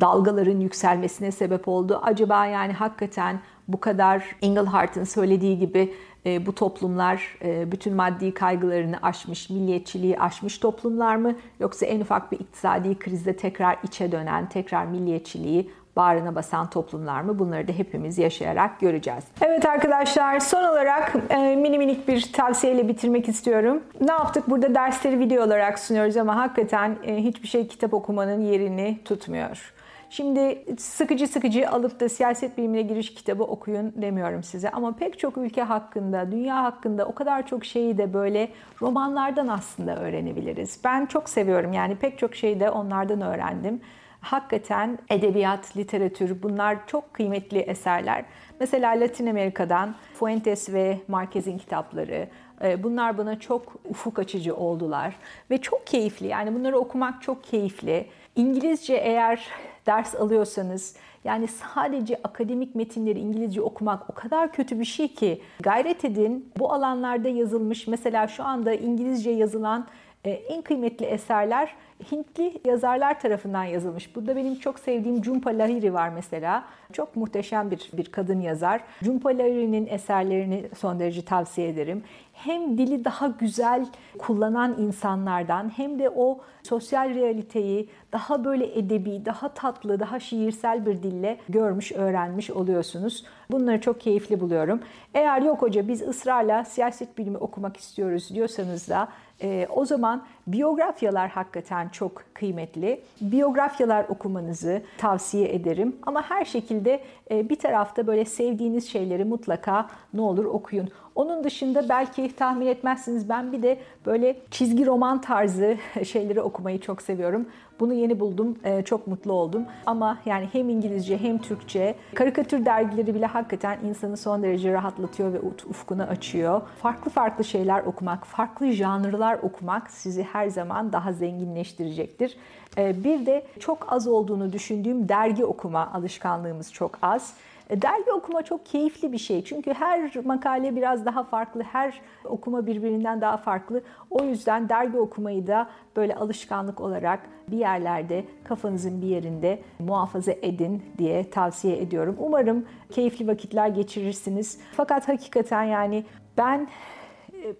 dalgaların 0.00 0.60
yükselmesine 0.60 1.30
sebep 1.30 1.68
oldu. 1.68 2.00
Acaba 2.02 2.46
yani 2.46 2.72
hakikaten 2.72 3.40
bu 3.68 3.80
kadar 3.80 4.24
Englehart'ın 4.42 5.04
söylediği 5.04 5.58
gibi 5.58 5.94
e, 6.26 6.46
bu 6.46 6.54
toplumlar 6.54 7.38
e, 7.44 7.72
bütün 7.72 7.94
maddi 7.94 8.34
kaygılarını 8.34 8.96
aşmış, 9.02 9.50
milliyetçiliği 9.50 10.18
aşmış 10.18 10.58
toplumlar 10.58 11.16
mı? 11.16 11.34
Yoksa 11.60 11.86
en 11.86 12.00
ufak 12.00 12.32
bir 12.32 12.40
iktisadi 12.40 12.98
krizde 12.98 13.36
tekrar 13.36 13.76
içe 13.82 14.12
dönen, 14.12 14.48
tekrar 14.48 14.86
milliyetçiliği 14.86 15.70
bağrına 15.96 16.34
basan 16.34 16.70
toplumlar 16.70 17.20
mı? 17.20 17.38
Bunları 17.38 17.68
da 17.68 17.72
hepimiz 17.72 18.18
yaşayarak 18.18 18.80
göreceğiz. 18.80 19.24
Evet 19.40 19.66
arkadaşlar 19.66 20.40
son 20.40 20.64
olarak 20.64 21.12
e, 21.30 21.56
mini 21.56 21.78
minik 21.78 22.08
bir 22.08 22.32
tavsiyeyle 22.32 22.88
bitirmek 22.88 23.28
istiyorum. 23.28 23.82
Ne 24.00 24.12
yaptık? 24.12 24.50
Burada 24.50 24.74
dersleri 24.74 25.18
video 25.18 25.44
olarak 25.44 25.78
sunuyoruz 25.78 26.16
ama 26.16 26.36
hakikaten 26.36 26.96
e, 27.04 27.16
hiçbir 27.16 27.48
şey 27.48 27.68
kitap 27.68 27.94
okumanın 27.94 28.40
yerini 28.40 28.98
tutmuyor. 29.04 29.72
Şimdi 30.12 30.64
sıkıcı 30.78 31.26
sıkıcı 31.26 31.70
alıp 31.70 32.00
da 32.00 32.08
siyaset 32.08 32.58
bilimine 32.58 32.82
giriş 32.82 33.14
kitabı 33.14 33.44
okuyun 33.44 33.92
demiyorum 34.02 34.42
size. 34.42 34.70
Ama 34.70 34.96
pek 34.96 35.18
çok 35.18 35.36
ülke 35.36 35.62
hakkında, 35.62 36.32
dünya 36.32 36.64
hakkında 36.64 37.06
o 37.06 37.14
kadar 37.14 37.46
çok 37.46 37.64
şeyi 37.64 37.98
de 37.98 38.14
böyle 38.14 38.48
romanlardan 38.82 39.48
aslında 39.48 39.96
öğrenebiliriz. 39.96 40.80
Ben 40.84 41.06
çok 41.06 41.28
seviyorum 41.28 41.72
yani 41.72 41.96
pek 41.96 42.18
çok 42.18 42.34
şeyi 42.34 42.60
de 42.60 42.70
onlardan 42.70 43.20
öğrendim. 43.20 43.80
Hakikaten 44.20 44.98
edebiyat, 45.10 45.76
literatür 45.76 46.42
bunlar 46.42 46.86
çok 46.86 47.14
kıymetli 47.14 47.58
eserler. 47.58 48.24
Mesela 48.60 48.90
Latin 48.90 49.26
Amerika'dan 49.26 49.94
Fuentes 50.14 50.72
ve 50.72 50.98
Marquez'in 51.08 51.58
kitapları, 51.58 52.28
e, 52.64 52.82
Bunlar 52.82 53.18
bana 53.18 53.40
çok 53.40 53.76
ufuk 53.90 54.18
açıcı 54.18 54.56
oldular 54.56 55.16
ve 55.50 55.58
çok 55.58 55.86
keyifli. 55.86 56.26
Yani 56.26 56.54
bunları 56.54 56.78
okumak 56.78 57.22
çok 57.22 57.44
keyifli. 57.44 58.06
İngilizce 58.36 58.94
eğer 58.94 59.48
ders 59.86 60.14
alıyorsanız 60.14 60.96
yani 61.24 61.48
sadece 61.48 62.20
akademik 62.24 62.74
metinleri 62.74 63.18
İngilizce 63.18 63.62
okumak 63.62 64.10
o 64.10 64.14
kadar 64.14 64.52
kötü 64.52 64.80
bir 64.80 64.84
şey 64.84 65.08
ki 65.08 65.42
gayret 65.60 66.04
edin 66.04 66.52
bu 66.58 66.72
alanlarda 66.72 67.28
yazılmış 67.28 67.86
mesela 67.86 68.28
şu 68.28 68.44
anda 68.44 68.74
İngilizce 68.74 69.30
yazılan 69.30 69.86
en 70.30 70.62
kıymetli 70.62 71.06
eserler 71.06 71.74
Hintli 72.12 72.60
yazarlar 72.64 73.20
tarafından 73.20 73.64
yazılmış. 73.64 74.16
Burada 74.16 74.36
benim 74.36 74.54
çok 74.54 74.78
sevdiğim 74.78 75.24
Jhumpa 75.24 75.50
Lahiri 75.50 75.94
var 75.94 76.08
mesela. 76.08 76.64
Çok 76.92 77.16
muhteşem 77.16 77.70
bir, 77.70 77.90
bir 77.92 78.04
kadın 78.04 78.40
yazar. 78.40 78.80
Jhumpa 79.02 79.28
Lahiri'nin 79.28 79.86
eserlerini 79.86 80.64
son 80.78 81.00
derece 81.00 81.24
tavsiye 81.24 81.68
ederim. 81.68 82.02
Hem 82.32 82.78
dili 82.78 83.04
daha 83.04 83.26
güzel 83.26 83.86
kullanan 84.18 84.76
insanlardan 84.78 85.72
hem 85.76 85.98
de 85.98 86.10
o 86.10 86.40
sosyal 86.62 87.14
realiteyi 87.14 87.88
daha 88.12 88.44
böyle 88.44 88.78
edebi, 88.78 89.24
daha 89.24 89.48
tatlı, 89.48 90.00
daha 90.00 90.20
şiirsel 90.20 90.86
bir 90.86 91.02
dille 91.02 91.38
görmüş, 91.48 91.92
öğrenmiş 91.92 92.50
oluyorsunuz. 92.50 93.24
Bunları 93.50 93.80
çok 93.80 94.00
keyifli 94.00 94.40
buluyorum. 94.40 94.80
Eğer 95.14 95.42
yok 95.42 95.62
hoca 95.62 95.88
biz 95.88 96.02
ısrarla 96.02 96.64
siyaset 96.64 97.18
bilimi 97.18 97.36
okumak 97.36 97.76
istiyoruz 97.76 98.30
diyorsanız 98.34 98.88
da 98.88 99.08
e, 99.42 99.66
o 99.70 99.84
zaman 99.84 100.24
biyografyalar 100.46 101.30
hakikaten 101.30 101.88
çok 101.88 102.22
kıymetli. 102.34 103.00
Biyografyalar 103.20 104.04
okumanızı 104.08 104.82
tavsiye 104.98 105.54
ederim. 105.54 105.96
Ama 106.02 106.30
her 106.30 106.44
şekilde 106.44 107.00
e, 107.30 107.48
bir 107.48 107.56
tarafta 107.56 108.06
böyle 108.06 108.24
sevdiğiniz 108.24 108.88
şeyleri 108.88 109.24
mutlaka 109.24 109.86
ne 110.14 110.20
olur 110.20 110.44
okuyun. 110.44 110.88
Onun 111.14 111.44
dışında 111.44 111.88
belki 111.88 112.36
tahmin 112.36 112.66
etmezsiniz 112.66 113.28
ben 113.28 113.52
bir 113.52 113.62
de 113.62 113.78
böyle 114.06 114.36
çizgi 114.50 114.86
roman 114.86 115.20
tarzı 115.20 115.76
şeyleri 116.04 116.40
okumayı 116.40 116.80
çok 116.80 117.02
seviyorum. 117.02 117.46
Bunu 117.80 117.94
yeni 117.94 118.20
buldum. 118.20 118.58
Ee, 118.64 118.82
çok 118.82 119.06
mutlu 119.06 119.32
oldum. 119.32 119.64
Ama 119.86 120.18
yani 120.26 120.48
hem 120.52 120.68
İngilizce 120.68 121.18
hem 121.18 121.38
Türkçe 121.38 121.94
karikatür 122.14 122.64
dergileri 122.64 123.14
bile 123.14 123.26
hakikaten 123.26 123.78
insanı 123.88 124.16
son 124.16 124.42
derece 124.42 124.72
rahatlatıyor 124.72 125.32
ve 125.32 125.40
ufkunu 125.40 126.02
açıyor. 126.02 126.60
Farklı 126.82 127.10
farklı 127.10 127.44
şeyler 127.44 127.82
okumak, 127.84 128.26
farklı 128.26 128.70
janrlar 128.70 129.38
okumak 129.42 129.90
sizi 129.90 130.24
her 130.32 130.48
zaman 130.48 130.92
daha 130.92 131.12
zenginleştirecektir. 131.12 132.36
Ee, 132.78 133.04
bir 133.04 133.26
de 133.26 133.44
çok 133.60 133.92
az 133.92 134.06
olduğunu 134.06 134.52
düşündüğüm 134.52 135.08
dergi 135.08 135.44
okuma 135.44 135.90
alışkanlığımız 135.92 136.72
çok 136.72 136.98
az. 137.02 137.34
E, 137.70 137.82
dergi 137.82 138.12
okuma 138.12 138.42
çok 138.42 138.66
keyifli 138.66 139.12
bir 139.12 139.18
şey. 139.18 139.44
Çünkü 139.44 139.74
her 139.74 140.24
makale 140.24 140.76
biraz 140.76 141.06
daha 141.06 141.22
farklı, 141.22 141.62
her 141.62 142.00
okuma 142.24 142.66
birbirinden 142.66 143.20
daha 143.20 143.36
farklı. 143.36 143.82
O 144.10 144.24
yüzden 144.24 144.68
dergi 144.68 144.98
okumayı 144.98 145.46
da 145.46 145.68
böyle 145.96 146.14
alışkanlık 146.14 146.80
olarak 146.80 147.20
bir 147.48 147.58
yerlerde 147.58 148.24
kafanızın 148.44 149.02
bir 149.02 149.06
yerinde 149.06 149.62
muhafaza 149.78 150.32
edin 150.32 150.82
diye 150.98 151.30
tavsiye 151.30 151.78
ediyorum. 151.82 152.16
Umarım 152.18 152.66
keyifli 152.90 153.28
vakitler 153.28 153.68
geçirirsiniz. 153.68 154.60
Fakat 154.76 155.08
hakikaten 155.08 155.62
yani 155.62 156.04
ben 156.38 156.68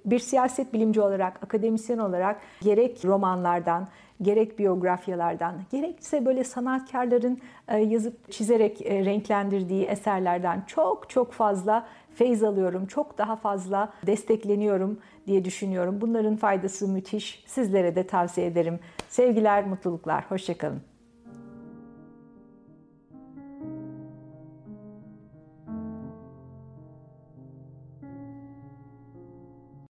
bir 0.04 0.18
siyaset 0.18 0.72
bilimci 0.72 1.00
olarak, 1.00 1.42
akademisyen 1.44 1.98
olarak 1.98 2.40
gerek 2.62 3.04
romanlardan, 3.04 3.88
gerek 4.22 4.58
biyografyalardan, 4.58 5.54
gerekse 5.70 6.26
böyle 6.26 6.44
sanatkarların 6.44 7.38
e, 7.68 7.78
yazıp 7.78 8.32
çizerek 8.32 8.86
e, 8.86 9.04
renklendirdiği 9.04 9.84
eserlerden 9.84 10.64
çok 10.66 11.10
çok 11.10 11.32
fazla 11.32 11.86
feyz 12.14 12.42
alıyorum. 12.42 12.86
Çok 12.86 13.18
daha 13.18 13.36
fazla 13.36 13.92
destekleniyorum 14.06 14.98
diye 15.26 15.44
düşünüyorum. 15.44 16.00
Bunların 16.00 16.36
faydası 16.36 16.88
müthiş. 16.88 17.44
Sizlere 17.46 17.96
de 17.96 18.06
tavsiye 18.06 18.46
ederim. 18.46 18.80
Sevgiler, 19.08 19.66
mutluluklar. 19.66 20.24
Hoşçakalın. 20.30 20.91